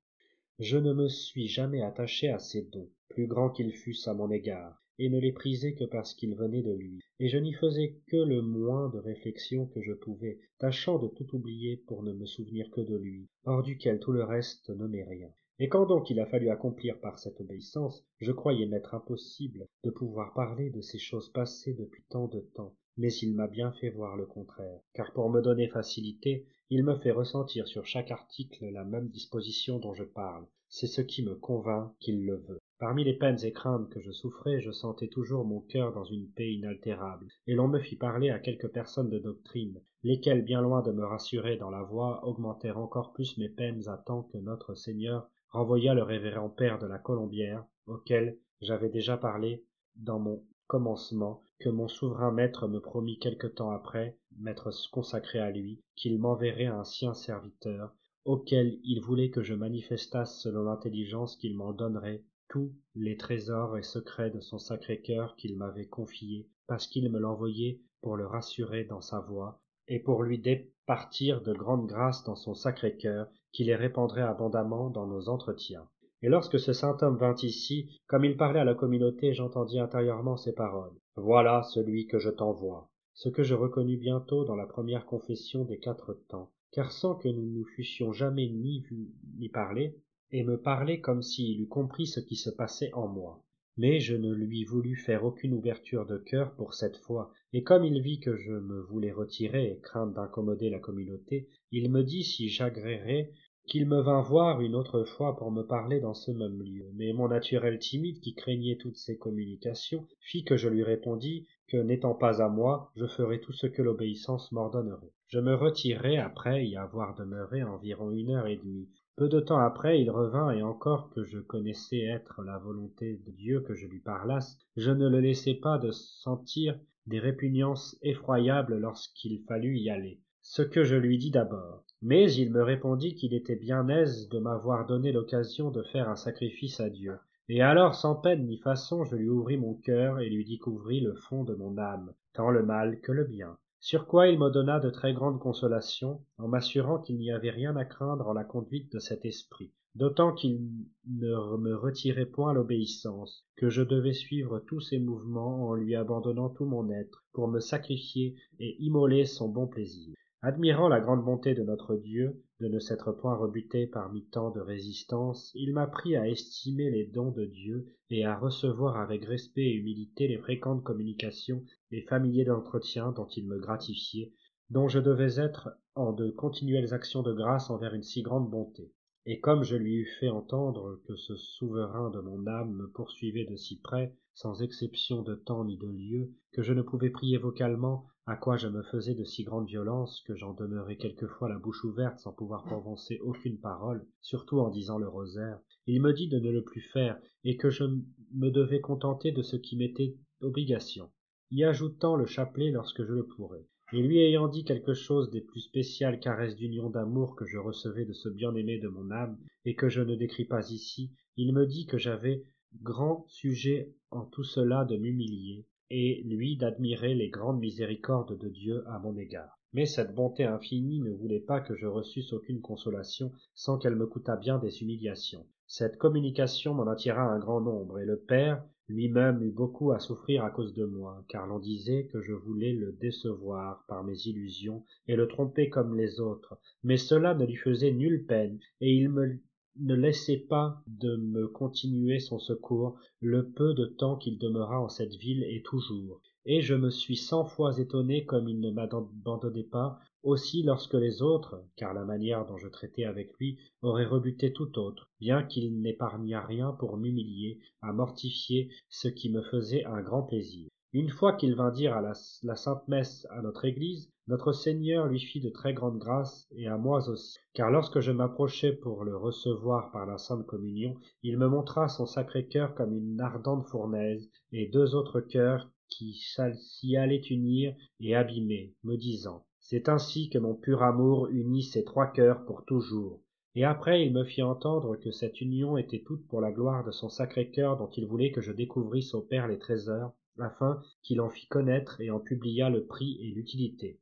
je 0.61 0.77
ne 0.77 0.93
me 0.93 1.09
suis 1.09 1.49
jamais 1.49 1.83
attaché 1.83 2.29
à 2.29 2.39
ses 2.39 2.63
dons 2.63 2.89
plus 3.09 3.27
grands 3.27 3.51
qu'ils 3.51 3.73
fussent 3.73 4.07
à 4.07 4.15
mon 4.15 4.31
égard 4.31 4.85
et 5.01 5.09
ne 5.09 5.19
les 5.19 5.33
prisai 5.33 5.75
que 5.75 5.85
parce 5.85 6.15
qu'ils 6.15 6.37
venaient 6.37 6.63
de 6.63 6.73
lui. 6.73 7.01
Et 7.19 7.29
je 7.29 7.39
n'y 7.39 7.53
faisais 7.53 7.97
que 8.07 8.17
le 8.17 8.41
moins 8.43 8.89
de 8.89 8.99
réflexion 8.99 9.67
que 9.67 9.81
je 9.83 9.93
pouvais 9.93 10.39
tâchant 10.59 10.99
de 10.99 11.09
tout 11.09 11.35
oublier 11.35 11.77
pour 11.77 12.05
ne 12.05 12.13
me 12.13 12.27
souvenir 12.27 12.71
que 12.71 12.81
de 12.81 12.97
lui 12.97 13.27
hors 13.45 13.65
duquel 13.65 13.99
tout 13.99 14.13
le 14.13 14.23
reste 14.23 14.71
ne 14.71 14.87
rien 14.87 15.33
et 15.61 15.69
quand 15.69 15.87
donc 15.87 16.11
il 16.11 16.19
a 16.19 16.27
fallu 16.27 16.49
accomplir 16.49 16.99
par 16.99 17.19
cette 17.19 17.41
obéissance 17.41 18.05
je 18.19 18.33
croyais 18.33 18.67
m'être 18.67 18.95
impossible 18.95 19.69
de 19.85 19.91
pouvoir 19.91 20.35
parler 20.35 20.71
de 20.71 20.81
ces 20.81 20.99
choses 20.99 21.31
passées 21.33 21.75
depuis 21.75 22.03
tant 22.09 22.27
de 22.27 22.41
temps. 22.55 22.75
Mais 22.97 23.13
il 23.13 23.35
m'a 23.35 23.47
bien 23.47 23.73
fait 23.73 23.91
voir 23.91 24.17
le 24.17 24.27
contraire. 24.27 24.81
Car 24.95 25.13
pour 25.13 25.31
me 25.31 25.41
donner 25.41 25.69
facilité 25.69 26.49
il 26.71 26.83
me 26.83 26.97
fait 26.97 27.13
ressentir 27.13 27.69
sur 27.69 27.87
chaque 27.87 28.11
article 28.11 28.67
la 28.71 28.85
même 28.85 29.09
disposition 29.11 29.79
dont 29.79 29.95
je 29.95 30.05
parle. 30.05 30.47
C'est 30.69 30.89
ce 30.89 31.03
qui 31.03 31.25
me 31.25 31.37
convainc 31.37 31.93
qu'il 32.01 32.25
le 32.25 32.37
veut. 32.37 32.59
Parmi 32.81 33.05
les 33.05 33.15
peines 33.15 33.45
et 33.45 33.53
craintes 33.53 33.89
que 33.91 34.01
je 34.01 34.11
souffrais 34.11 34.61
je 34.61 34.73
sentais 34.73 35.09
toujours 35.09 35.45
mon 35.45 35.61
cœur 35.61 35.93
dans 35.93 36.05
une 36.05 36.29
paix 36.33 36.53
inaltérable. 36.53 37.29
Et 37.47 37.55
l'on 37.55 37.69
me 37.69 37.79
fit 37.79 37.97
parler 37.97 38.31
à 38.31 38.41
quelques 38.41 38.73
personnes 38.73 39.11
de 39.11 39.21
doctrine 39.21 39.81
lesquelles 40.05 40.43
bien 40.43 40.61
loin 40.61 40.83
de 40.83 40.93
me 40.93 41.05
rassurer 41.05 41.57
dans 41.57 41.71
la 41.71 41.83
voie 41.83 42.27
augmentèrent 42.27 42.79
encore 42.79 43.13
plus 43.13 43.39
mes 43.39 43.49
peines 43.49 43.89
à 43.89 43.97
tant 43.97 44.25
que 44.25 44.37
notre 44.37 44.75
seigneur 44.75 45.31
renvoya 45.55 45.95
le 45.95 46.03
révérend 46.03 46.49
père 46.49 46.81
de 46.81 46.87
la 46.89 46.99
colombière 46.99 47.65
auquel 47.87 48.37
j'avais 48.61 48.89
déjà 48.89 49.17
parlé 49.17 49.65
dans 49.95 50.19
mon 50.19 50.43
commencement 50.67 51.45
que 51.61 51.69
mon 51.69 51.87
souverain 51.87 52.33
maître 52.33 52.67
me 52.67 52.81
promit 52.81 53.21
quelque 53.21 53.47
temps 53.47 53.71
après 53.71 54.19
m'être 54.37 54.73
consacré 54.91 55.39
à 55.39 55.53
lui 55.53 55.81
qu'il 55.95 56.19
m'enverrait 56.19 56.67
un 56.67 56.83
sien 56.83 57.15
serviteur 57.15 57.95
auquel 58.25 58.81
il 58.83 59.01
voulait 59.01 59.31
que 59.31 59.45
je 59.45 59.55
manifestasse 59.55 60.41
selon 60.41 60.65
l'intelligence 60.65 61.37
qu'il 61.37 61.55
m'en 61.57 61.73
donnerait 61.73 62.25
tous 62.49 62.75
les 62.97 63.17
trésors 63.17 63.79
et 63.79 63.85
secrets 63.85 64.31
de 64.31 64.41
son 64.41 64.59
sacré 64.59 65.03
cœur 65.03 65.37
qu'il 65.37 65.57
m'avait 65.57 65.87
confiés 65.87 66.49
parce 66.67 66.89
qu'il 66.89 67.09
me 67.13 67.21
l'envoyait 67.21 67.81
pour 68.03 68.17
le 68.17 68.27
rassurer 68.27 68.83
dans 68.83 69.01
sa 69.01 69.21
voie 69.21 69.61
et 69.87 70.01
pour 70.01 70.25
lui 70.25 70.41
départir 70.41 71.43
de 71.43 71.53
grandes 71.53 71.87
grâces 71.87 72.25
dans 72.25 72.35
son 72.35 72.55
sacré 72.55 72.97
cœur 72.97 73.29
qui 73.55 73.65
les 73.65 73.77
répandrait 73.77 74.21
abondamment 74.21 74.91
dans 74.91 75.07
nos 75.07 75.31
entretiens. 75.31 75.89
Et 76.21 76.29
lorsque 76.29 76.59
ce 76.59 76.75
saint 76.75 76.99
homme 77.01 77.17
vint 77.17 77.37
ici 77.43 77.89
comme 78.07 78.27
il 78.27 78.37
parlait 78.37 78.61
à 78.61 78.65
la 78.65 78.75
communauté 78.75 79.33
j'entendis 79.33 79.79
intérieurement 79.79 80.37
ces 80.37 80.53
paroles. 80.53 80.93
Voilà 81.17 81.63
celui 81.63 82.07
que 82.07 82.19
je 82.19 82.31
t'envoie 82.31 82.91
ce 83.15 83.29
que 83.29 83.45
je 83.45 83.55
reconnus 83.55 84.01
bientôt 84.01 84.45
dans 84.45 84.57
la 84.57 84.67
première 84.67 85.07
confession 85.07 85.65
des 85.65 85.79
quatre 85.79 86.15
temps. 86.29 86.51
Car 86.73 86.91
sans 86.91 87.15
que 87.15 87.29
nous 87.29 87.49
nous 87.49 87.65
fussions 87.65 88.13
jamais 88.13 88.49
ni 88.49 88.81
vus 88.81 89.13
ni 89.39 89.49
parlé 89.49 89.97
et 90.33 90.43
me 90.43 90.61
parlait 90.61 91.01
comme 91.01 91.23
s'il 91.23 91.61
eût 91.61 91.69
compris 91.69 92.09
ce 92.09 92.19
qui 92.19 92.35
se 92.35 92.51
passait 92.51 92.93
en 92.93 93.07
moi. 93.07 93.45
Mais 93.77 94.01
je 94.01 94.17
ne 94.17 94.33
lui 94.33 94.65
voulus 94.65 94.97
faire 94.97 95.25
aucune 95.25 95.55
ouverture 95.55 96.07
de 96.07 96.19
cœur 96.19 96.55
pour 96.57 96.75
cette 96.75 96.97
fois 96.97 97.33
et 97.53 97.63
comme 97.63 97.85
il 97.85 98.01
vit 98.03 98.19
que 98.19 98.37
je 98.37 98.53
me 98.53 98.81
voulais 98.81 99.13
retirer 99.13 99.79
crainte 99.83 100.15
d'incommoder 100.15 100.71
la 100.71 100.81
communauté 100.81 101.49
il 101.71 101.91
me 101.91 102.03
dit 102.03 102.25
si 102.25 102.49
j'agréerais 102.49 103.33
qu'il 103.67 103.89
me 103.89 104.01
vînt 104.01 104.21
voir 104.21 104.61
une 104.61 104.75
autre 104.75 105.05
fois 105.05 105.37
pour 105.37 105.51
me 105.51 105.63
parler 105.63 105.99
dans 105.99 106.13
ce 106.13 106.31
même 106.31 106.63
lieu. 106.63 106.91
Mais 106.95 107.13
mon 107.13 107.29
naturel 107.29 107.79
timide 107.79 108.21
qui 108.21 108.35
craignait 108.35 108.77
toutes 108.77 108.99
ces 108.99 109.17
communications 109.17 110.07
fit 110.21 110.45
que 110.45 110.57
je 110.57 110.69
lui 110.69 110.83
répondis 110.83 111.47
que 111.69 111.79
n'étant 111.79 112.15
pas 112.15 112.43
à 112.43 112.49
moi 112.49 112.91
je 112.95 113.07
ferais 113.07 113.41
tout 113.41 113.53
ce 113.53 113.67
que 113.67 113.81
l'obéissance 113.81 114.53
m'ordonnerait. 114.53 115.13
Je 115.29 115.41
me 115.41 115.55
retirai 115.55 116.19
après 116.19 116.67
y 116.67 116.77
avoir 116.77 117.15
demeuré 117.15 117.63
environ 117.63 118.11
une 118.11 118.31
heure 118.31 118.47
et 118.47 118.57
demie. 118.57 118.91
Peu 119.17 119.29
de 119.29 119.41
temps 119.41 119.61
après 119.61 120.01
il 120.01 120.11
revint 120.11 120.51
et 120.51 120.63
encore 120.63 121.09
que 121.11 121.25
je 121.25 121.39
connaissais 121.39 122.01
être 122.01 122.43
la 122.43 122.59
volonté 122.59 123.21
de 123.27 123.31
dieu 123.33 123.61
que 123.61 123.75
je 123.75 123.87
lui 123.87 124.01
parlasse 124.01 124.59
je 124.77 124.91
ne 124.91 125.09
le 125.09 125.21
laissai 125.21 125.55
pas 125.55 125.79
de 125.79 125.91
sentir 125.91 126.79
des 127.07 127.19
répugnances 127.19 127.97
effroyables 128.03 128.77
lorsqu'il 128.77 129.43
fallut 129.47 129.79
y 129.79 129.89
aller. 129.89 130.21
Ce 130.43 130.63
que 130.63 130.85
je 130.85 130.97
lui 130.97 131.17
dis 131.17 131.31
d'abord 131.31 131.84
mais 132.07 132.31
il 132.35 132.53
me 132.53 132.63
répondit 132.63 133.15
qu'il 133.15 133.33
était 133.33 133.57
bien 133.57 133.89
aise 133.89 134.29
de 134.29 134.39
m'avoir 134.39 134.87
donné 134.87 135.11
l'occasion 135.11 135.71
de 135.71 135.83
faire 135.85 136.11
un 136.11 136.17
sacrifice 136.17 136.79
à 136.79 136.91
dieu. 136.91 137.17
Et 137.49 137.63
alors 137.63 137.95
sans 137.95 138.15
peine 138.15 138.45
ni 138.45 138.59
façon 138.59 139.05
je 139.05 139.17
lui 139.17 139.31
ouvris 139.31 139.57
mon 139.57 139.73
cœur 139.73 140.21
et 140.21 140.29
lui 140.29 140.45
découvris 140.45 141.01
le 141.01 141.15
fond 141.15 141.45
de 141.45 141.55
mon 141.55 141.79
âme 141.79 142.13
tant 142.35 142.51
le 142.51 142.63
mal 142.63 143.01
que 143.01 143.11
le 143.11 143.25
bien. 143.25 143.57
Sur 143.81 144.07
quoi 144.07 144.29
il 144.29 144.39
me 144.39 144.51
donna 144.51 144.81
de 144.81 144.91
très 144.91 145.15
grandes 145.15 145.41
consolations 145.41 146.21
en 146.37 146.47
m'assurant 146.47 146.99
qu'il 146.99 147.17
n'y 147.17 147.33
avait 147.33 147.51
rien 147.51 147.75
à 147.75 147.87
craindre 147.87 148.29
en 148.29 148.35
la 148.35 148.45
conduite 148.45 148.93
de 148.93 148.99
cet 148.99 149.25
esprit. 149.25 149.73
D'autant 149.95 150.35
qu'il 150.35 150.61
ne 151.09 151.57
me 151.57 151.75
retirait 151.75 152.27
point 152.27 152.53
l'obéissance 152.53 153.47
que 153.57 153.71
je 153.71 153.83
devais 153.83 154.13
suivre 154.13 154.59
tous 154.59 154.81
ses 154.81 154.99
mouvements 154.99 155.69
en 155.69 155.75
lui 155.75 155.97
abandonnant 155.97 156.51
tout 156.51 156.67
mon 156.67 156.91
être 156.91 157.25
pour 157.33 157.49
me 157.49 157.61
sacrifier 157.61 158.35
et 158.59 158.77
immoler 158.83 159.25
son 159.25 159.49
bon 159.49 159.67
plaisir 159.67 160.15
admirant 160.45 160.89
la 160.89 161.01
grande 161.01 161.25
bonté 161.25 161.55
de 161.55 161.63
notre 161.63 161.97
dieu 161.97 162.45
de 162.61 162.69
ne 162.69 162.79
s'être 162.79 163.13
point 163.13 163.35
rebuté 163.35 163.87
parmi 163.87 164.27
tant 164.27 164.51
de 164.51 164.61
résistance 164.61 165.51
il 165.55 165.73
m'apprit 165.73 166.17
à 166.17 166.29
estimer 166.29 166.91
les 166.91 167.07
dons 167.07 167.31
de 167.31 167.47
dieu 167.47 167.87
et 168.11 168.27
à 168.27 168.37
recevoir 168.37 168.99
avec 168.99 169.25
respect 169.25 169.63
et 169.63 169.75
humilité 169.75 170.29
les 170.29 170.37
fréquentes 170.37 170.85
communications 170.85 171.65
et 171.93 172.03
familiers 172.03 172.51
entretiens 172.51 173.11
dont 173.13 173.27
il 173.29 173.49
me 173.49 173.59
gratifiait 173.59 174.35
dont 174.69 174.87
je 174.87 174.99
devais 174.99 175.41
être 175.41 175.71
en 175.95 176.13
de 176.13 176.29
continuelles 176.29 176.93
actions 176.93 177.23
de 177.23 177.33
grâce 177.33 177.71
envers 177.71 177.95
une 177.95 178.03
si 178.03 178.21
grande 178.21 178.51
bonté 178.51 178.93
et 179.27 179.41
comme 179.41 179.65
je 179.65 179.77
lui 179.77 179.95
eus 179.95 180.17
fait 180.21 180.29
entendre 180.29 181.01
que 181.07 181.17
ce 181.17 181.35
souverain 181.37 182.11
de 182.11 182.21
mon 182.21 182.47
âme 182.47 182.75
me 182.75 182.89
poursuivait 182.89 183.47
de 183.47 183.57
si 183.57 183.81
près 183.81 184.15
sans 184.35 184.63
exception 184.63 185.23
de 185.23 185.35
temps 185.35 185.65
ni 185.65 185.79
de 185.79 185.87
lieu 185.87 186.31
que 186.53 186.63
je 186.63 186.73
ne 186.73 186.83
pouvais 186.83 187.11
prier 187.11 187.39
vocalement 187.39 188.07
à 188.27 188.37
quoi 188.37 188.57
je 188.57 188.69
me 188.69 188.83
faisais 188.83 189.15
de 189.15 189.25
si 189.25 189.45
grande 189.45 189.67
violence 189.67 190.23
que 190.27 190.35
j'en 190.35 190.55
demeurais 190.55 190.97
quelquefois 190.97 191.49
la 191.49 191.59
bouche 191.59 191.85
ouverte 191.85 192.19
sans 192.19 192.33
pouvoir 192.33 192.65
prononcer 192.65 193.19
aucune 193.23 193.59
parole 193.59 194.07
surtout 194.23 194.61
en 194.61 194.71
disant 194.71 194.99
le 194.99 195.09
rosaire. 195.09 195.59
Il 195.87 196.01
me 196.01 196.13
dit 196.13 196.29
de 196.29 196.39
ne 196.39 196.51
le 196.51 196.65
plus 196.65 196.81
faire 196.81 197.19
et 197.45 197.57
que 197.57 197.69
je 197.69 197.85
me 197.85 198.51
devais 198.51 198.81
contenter 198.81 199.31
de 199.31 199.43
ce 199.43 199.57
qui 199.57 199.77
m'était 199.77 200.17
obligation. 200.41 201.11
Y 201.51 201.65
ajoutant 201.65 202.17
le 202.17 202.27
chapelet 202.27 202.71
lorsque 202.71 203.05
je 203.05 203.13
le 203.13 203.27
pourrais 203.27 203.67
et 203.93 204.01
lui 204.01 204.19
ayant 204.19 204.49
dit 204.49 204.65
quelque 204.65 204.95
chose 204.95 205.31
des 205.31 205.41
plus 205.41 205.61
spéciales 205.61 206.21
caresses 206.21 206.57
d'union 206.57 206.91
d'amour 206.91 207.37
que 207.37 207.45
je 207.45 207.59
recevais 207.59 208.05
de 208.05 208.13
ce 208.13 208.29
bien-aimé 208.29 208.79
de 208.79 208.89
mon 208.89 209.11
âme 209.11 209.39
et 209.65 209.75
que 209.75 209.89
je 209.89 210.01
ne 210.01 210.15
décris 210.15 210.47
pas 210.47 210.71
ici 210.71 211.13
il 211.37 211.53
me 211.53 211.67
dit 211.67 211.87
que 211.87 211.99
j'avais 211.99 212.45
grand 212.83 213.25
sujet 213.29 213.93
en 214.11 214.25
tout 214.25 214.45
cela 214.45 214.85
de 214.85 214.97
m'humilier 214.97 215.67
et 215.91 216.23
lui 216.25 216.57
d'admirer 216.57 217.15
les 217.15 217.29
grandes 217.29 217.61
miséricordes 217.61 218.39
de 218.39 218.49
Dieu 218.49 218.85
à 218.89 218.99
mon 218.99 219.17
égard. 219.17 219.59
Mais 219.73 219.87
cette 219.87 220.15
bonté 220.15 220.45
infinie 220.45 221.01
ne 221.01 221.13
voulait 221.13 221.41
pas 221.41 221.61
que 221.61 221.75
je 221.75 221.87
reçusse 221.87 222.33
aucune 222.33 222.61
consolation 222.61 223.33
sans 223.55 223.79
qu'elle 223.79 223.97
me 223.97 224.07
coûtât 224.07 224.37
bien 224.37 224.59
des 224.59 224.83
humiliations. 224.83 225.47
Cette 225.67 225.97
communication 225.97 226.75
m'en 226.75 226.87
attira 226.87 227.23
un 227.23 227.39
grand 227.39 227.61
nombre, 227.61 227.99
et 227.99 228.05
le 228.05 228.19
père 228.19 228.63
lui-même 228.89 229.43
eut 229.43 229.51
beaucoup 229.51 229.93
à 229.93 229.99
souffrir 229.99 230.45
à 230.45 230.51
cause 230.51 230.75
de 230.75 230.85
moi, 230.85 231.25
car 231.29 231.47
l'on 231.47 231.59
disait 231.59 232.07
que 232.13 232.21
je 232.21 232.35
voulais 232.35 232.75
le 232.75 232.93
décevoir 232.93 233.85
par 233.89 234.05
mes 234.05 234.27
illusions 234.27 234.85
et 235.09 235.17
le 235.17 235.27
tromper 235.27 235.71
comme 235.71 235.97
les 235.97 236.21
autres, 236.21 236.59
mais 236.83 236.99
cela 236.99 237.35
ne 237.35 237.47
lui 237.47 237.57
faisait 237.57 237.93
nulle 237.93 238.27
peine, 238.27 238.59
et 238.83 238.95
il 238.95 239.09
me 239.09 239.41
ne 239.81 239.95
laissait 239.95 240.39
pas 240.39 240.83
de 240.87 241.17
me 241.17 241.49
continuer 241.49 242.21
son 242.21 242.39
secours 242.39 242.97
le 243.21 243.51
peu 243.51 243.75
de 243.75 243.87
temps 243.87 244.17
qu'il 244.17 244.39
demeura 244.39 244.81
en 244.81 244.89
cette 244.89 245.15
ville 245.15 245.45
et 245.45 245.63
toujours. 245.63 246.21
Et 246.45 246.61
je 246.61 246.75
me 246.75 246.91
suis 246.91 247.17
cent 247.17 247.45
fois 247.45 247.77
étonné 247.79 248.25
comme 248.25 248.49
il 248.49 248.61
ne 248.61 248.71
m'abandonnait 248.71 249.65
pas 249.65 249.99
aussi 250.25 250.63
lorsque 250.63 250.95
les 250.95 251.21
autres 251.21 251.63
car 251.77 251.93
la 251.93 252.05
manière 252.05 252.47
dont 252.47 252.57
je 252.57 252.69
traitais 252.69 253.05
avec 253.05 253.33
lui 253.39 253.59
aurait 253.83 254.07
rebuté 254.07 254.53
tout 254.53 254.79
autre 254.79 255.11
bien 255.21 255.43
qu'il 255.43 255.81
n'épargnât 255.81 256.41
rien 256.41 256.73
pour 256.73 256.97
m'humilier 256.97 257.61
à 257.83 257.93
mortifier 257.93 258.71
ce 258.89 259.09
qui 259.09 259.31
me 259.31 259.43
faisait 259.43 259.85
un 259.85 260.01
grand 260.01 260.23
plaisir. 260.23 260.69
Une 260.95 261.11
fois 261.11 261.35
qu'il 261.35 261.55
vint 261.55 261.71
dire 261.71 262.01
la, 262.01 262.15
sainte 262.15 262.89
messe 262.89 263.27
à 263.31 263.43
notre 263.43 263.65
église 263.65 264.11
notre 264.27 264.53
seigneur 264.53 265.07
lui 265.07 265.21
fit 265.21 265.41
de 265.41 265.51
très 265.51 265.75
grandes 265.75 265.99
grâces 265.99 266.47
et 266.53 266.67
à 266.67 266.79
moi 266.79 267.07
aussi. 267.11 267.37
Car 267.53 267.71
lorsque 267.71 268.01
je 268.01 268.11
m'approchai 268.11 268.73
pour 268.73 269.05
le 269.05 269.17
recevoir 269.17 269.91
par 269.93 270.07
la 270.07 270.17
sainte 270.17 270.47
communion 270.47 270.95
il 271.23 271.37
me 271.37 271.49
montra 271.49 271.89
son 271.89 272.07
sacré 272.07 272.47
cœur 272.47 272.75
comme 272.75 272.97
une 272.97 273.21
ardente 273.21 273.67
fournaise 273.67 274.31
et 274.53 274.69
deux 274.69 274.95
autres 274.95 275.21
cœurs 275.21 275.71
qui 275.89 276.15
s'y 276.15 276.97
allaient 276.97 277.29
unir 277.29 277.75
et 278.01 278.15
abîmer 278.15 278.75
me 278.83 278.97
disant 278.97 279.45
c'est 279.67 279.89
ainsi 279.89 280.29
que 280.29 280.37
mon 280.37 280.55
pur 280.55 280.83
amour 280.83 281.29
unit 281.29 281.63
ces 281.63 281.85
trois 281.85 282.09
cœurs 282.09 282.45
pour 282.45 282.67
toujours. 282.67 283.23
Et 283.55 283.65
après 283.65 284.05
il 284.05 284.13
me 284.13 284.23
fit 284.23 284.43
entendre 284.43 284.97
que 284.97 285.11
cette 285.11 285.41
union 285.41 285.79
était 285.79 286.03
toute 286.03 286.27
pour 286.29 286.43
la 286.43 286.53
gloire 286.53 286.85
de 286.85 286.91
son 286.91 287.09
sacré 287.09 287.51
cœur 287.51 287.79
dont 287.79 287.89
il 287.89 288.07
voulait 288.07 288.31
que 288.31 288.43
je 288.43 288.53
découvrisse 288.53 289.15
au 289.15 289.23
père 289.23 289.49
les 289.49 289.59
trésors 289.59 290.13
afin 290.39 290.83
qu'il 291.03 291.23
en 291.23 291.31
fît 291.31 291.47
connaître 291.47 291.99
et 292.03 292.11
en 292.11 292.21
publiât 292.21 292.69
le 292.69 292.85
prix 292.85 293.17
et 293.23 293.35
l'utilité. 293.35 294.01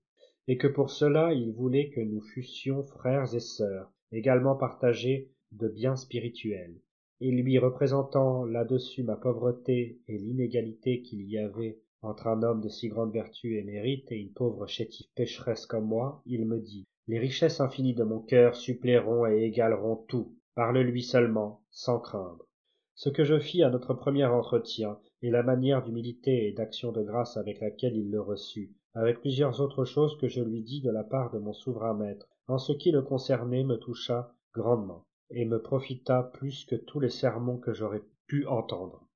Et 0.49 0.59
que 0.59 0.66
pour 0.66 0.90
cela 0.90 1.33
il 1.33 1.52
voulait 1.52 1.90
que 1.90 2.00
nous 2.00 2.23
fussions 2.23 2.83
frères 2.83 3.33
et 3.33 3.40
sœurs 3.40 3.92
également 4.11 4.57
partagés 4.57 5.31
de 5.52 5.69
biens 5.69 5.97
spirituels. 5.97 6.75
Et 7.21 7.31
lui 7.31 7.57
représentant 7.59 8.45
là-dessus 8.45 9.04
ma 9.04 9.14
pauvreté 9.14 10.00
et 10.09 10.19
l'inégalité 10.19 11.02
qu'il 11.02 11.23
y 11.31 11.38
avait 11.38 11.78
entre 12.03 12.27
un 12.27 12.43
homme 12.43 12.61
de 12.61 12.69
si 12.69 12.89
grande 12.89 13.13
vertu 13.13 13.57
et 13.57 13.63
mérite 13.63 14.11
et 14.11 14.17
une 14.17 14.33
pauvre 14.33 14.67
chétive 14.67 15.07
pécheresse 15.15 15.67
comme 15.67 15.87
moi 15.87 16.23
il 16.27 16.47
me 16.47 16.59
dit 16.59 16.85
les 17.09 17.19
richesses 17.19 17.61
infinies 17.61 17.95
de 17.95 18.05
mon 18.05 18.21
cœur 18.21 18.55
suppléeront 18.55 19.27
et 19.27 19.43
égaleront 19.43 19.97
tout. 20.09 20.37
Parle-lui 20.55 21.03
seulement 21.03 21.62
sans 21.71 21.99
craindre 21.99 22.47
ce 22.95 23.09
que 23.09 23.25
je 23.25 23.38
fis 23.38 23.62
à 23.62 23.71
notre 23.71 23.95
premier 23.95 24.27
entretien 24.27 24.99
et 25.23 25.31
la 25.31 25.43
manière 25.43 25.83
d'humilité 25.83 26.47
et 26.47 26.53
d'action 26.53 26.93
de 26.93 27.03
grâce 27.03 27.37
avec 27.37 27.61
laquelle 27.61 27.97
il 27.97 28.11
le 28.11 28.21
reçut 28.21 28.71
avec 28.95 29.21
plusieurs 29.21 29.61
autres 29.61 29.85
choses 29.85 30.17
que 30.19 30.29
je 30.29 30.43
lui 30.43 30.62
dis 30.62 30.83
de 30.83 30.91
la 30.91 31.03
part 31.03 31.33
de 31.33 31.38
mon 31.38 31.53
souverain 31.53 31.95
maître 31.95 32.29
en 32.49 32.59
ce 32.59 32.73
qui 32.73 32.91
le 32.91 33.03
concernait 33.03 33.65
me 33.65 33.77
toucha 33.77 34.35
grandement 34.55 35.05
et 35.31 35.45
me 35.45 35.61
profita 35.61 36.23
plus 36.23 36.65
que 36.67 36.77
tous 36.77 37.01
les 37.01 37.11
sermons 37.11 37.59
que 37.59 37.73
j'aurais 37.73 38.03
pu 38.27 38.47
entendre 38.47 39.09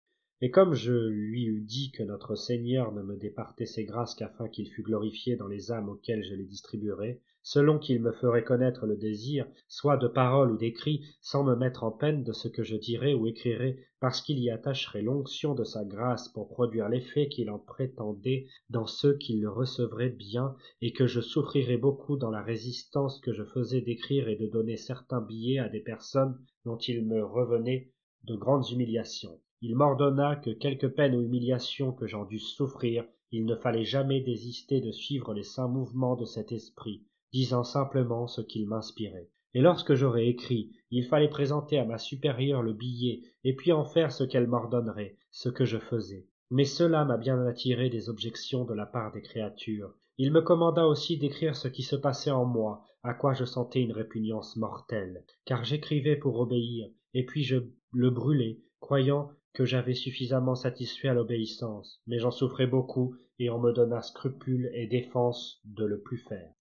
et 0.43 0.51
comme 0.51 0.75
je 0.75 0.93
lui 0.93 1.45
eus 1.45 1.63
dit 1.63 1.91
que 1.93 2.03
notre 2.03 2.35
Seigneur 2.35 2.93
ne 2.93 3.03
me 3.03 3.17
départait 3.17 3.65
ses 3.65 3.87
grâces 3.87 4.15
qu'afin 4.15 4.51
qu'il 4.51 4.69
fût 4.69 4.83
glorifié 4.83 5.35
dans 5.35 5.47
les 5.47 5.73
âmes 5.73 5.89
auxquelles 5.89 6.25
je 6.25 6.35
les 6.35 6.45
distribuerais, 6.45 7.23
selon 7.43 7.79
qu'il 7.79 8.03
me 8.03 8.13
ferait 8.13 8.45
connaître 8.45 8.85
le 8.85 8.99
désir, 8.99 9.47
soit 9.67 9.97
de 9.97 10.09
parole 10.09 10.51
ou 10.51 10.59
d'écrit, 10.59 11.07
sans 11.23 11.43
me 11.43 11.57
mettre 11.57 11.85
en 11.85 11.91
peine 11.91 12.23
de 12.23 12.33
ce 12.33 12.49
que 12.49 12.63
je 12.63 12.77
dirais 12.77 13.15
ou 13.15 13.27
écrirais, 13.27 13.79
parce 13.99 14.21
qu'il 14.21 14.39
y 14.39 14.51
attacherait 14.51 15.01
l'onction 15.01 15.55
de 15.55 15.65
sa 15.65 15.85
grâce 15.85 16.29
pour 16.29 16.49
produire 16.49 16.91
l'effet 16.91 17.29
qu'il 17.29 17.49
en 17.49 17.59
prétendait 17.59 18.47
dans 18.69 18.87
ceux 18.87 19.17
qui 19.17 19.39
le 19.39 19.49
recevraient 19.49 20.11
bien, 20.11 20.55
et 20.83 20.93
que 20.93 21.07
je 21.07 21.23
souffrirais 21.23 21.79
beaucoup 21.79 22.19
dans 22.19 22.31
la 22.31 22.43
résistance 22.43 23.21
que 23.21 23.33
je 23.33 23.45
faisais 23.45 23.81
d'écrire 23.81 24.29
et 24.29 24.37
de 24.37 24.49
donner 24.49 24.77
certains 24.77 25.23
billets 25.23 25.61
à 25.61 25.71
des 25.71 25.81
personnes 25.81 26.39
dont 26.67 26.77
il 26.77 27.07
me 27.07 27.25
revenait 27.25 27.91
de 28.25 28.35
grandes 28.35 28.69
humiliations 28.71 29.41
il 29.63 29.75
m'ordonna 29.75 30.37
que 30.37 30.51
quelque 30.51 30.87
peine 30.87 31.15
ou 31.15 31.23
humiliation 31.23 31.93
que 31.93 32.07
j'en 32.07 32.25
dusse 32.25 32.55
souffrir 32.55 33.05
il 33.33 33.45
ne 33.45 33.57
fallait 33.57 33.85
jamais 33.85 34.21
désister 34.21 34.81
de 34.81 34.93
suivre 34.93 35.35
les 35.35 35.43
saints 35.43 35.69
mouvements 35.69 36.15
de 36.15 36.25
cet 36.25 36.53
esprit 36.53 37.03
disant 37.33 37.65
simplement 37.65 38.27
ce 38.29 38.41
qu'il 38.41 38.67
m'inspirait. 38.69 39.31
Et 39.55 39.61
lorsque 39.61 39.95
j'aurais 39.95 40.29
écrit 40.29 40.71
il 40.91 41.05
fallait 41.05 41.29
présenter 41.29 41.79
à 41.79 41.85
ma 41.85 41.99
supérieure 41.99 42.63
le 42.63 42.73
billet 42.73 43.23
et 43.45 43.55
puis 43.57 43.73
en 43.73 43.85
faire 43.85 44.13
ce 44.13 44.25
qu'elle 44.25 44.47
m'ordonnerait 44.47 45.17
ce 45.31 45.49
que 45.49 45.65
je 45.65 45.79
faisais. 45.79 46.27
Mais 46.51 46.65
cela 46.65 47.05
m'a 47.05 47.17
bien 47.17 47.45
attiré 47.47 47.91
des 47.91 48.09
objections 48.09 48.65
de 48.65 48.75
la 48.75 48.87
part 48.87 49.13
des 49.13 49.23
créatures. 49.23 49.93
Il 50.19 50.33
me 50.33 50.41
commanda 50.41 50.87
aussi 50.87 51.19
d'écrire 51.19 51.57
ce 51.57 51.69
qui 51.69 51.83
se 51.83 51.97
passait 51.97 52.31
en 52.31 52.45
moi 52.45 52.85
à 53.03 53.15
quoi 53.15 53.35
je 53.35 53.45
sentais 53.45 53.83
une 53.83 53.93
répugnance 53.93 54.57
mortelle. 54.57 55.25
Car 55.45 55.65
j'écrivais 55.65 56.17
pour 56.17 56.39
obéir 56.39 56.89
et 57.15 57.27
puis 57.27 57.43
je 57.43 57.57
le 57.93 58.11
brûlais 58.11 58.61
croyant 58.81 59.31
que 59.57 59.65
j'avais 59.65 59.95
suffisamment 59.95 60.55
satisfait 60.55 61.09
à 61.09 61.15
l'obéissance 61.15 62.03
mais 62.07 62.19
j'en 62.19 62.31
souffrais 62.31 62.67
beaucoup 62.67 63.17
et 63.39 63.49
on 63.49 63.59
me 63.59 63.73
donna 63.73 64.03
scrupule 64.03 64.71
et 64.75 64.87
défense 64.87 65.63
de 65.65 65.87
le 65.87 65.99
plus 66.03 66.19
faire 66.19 66.53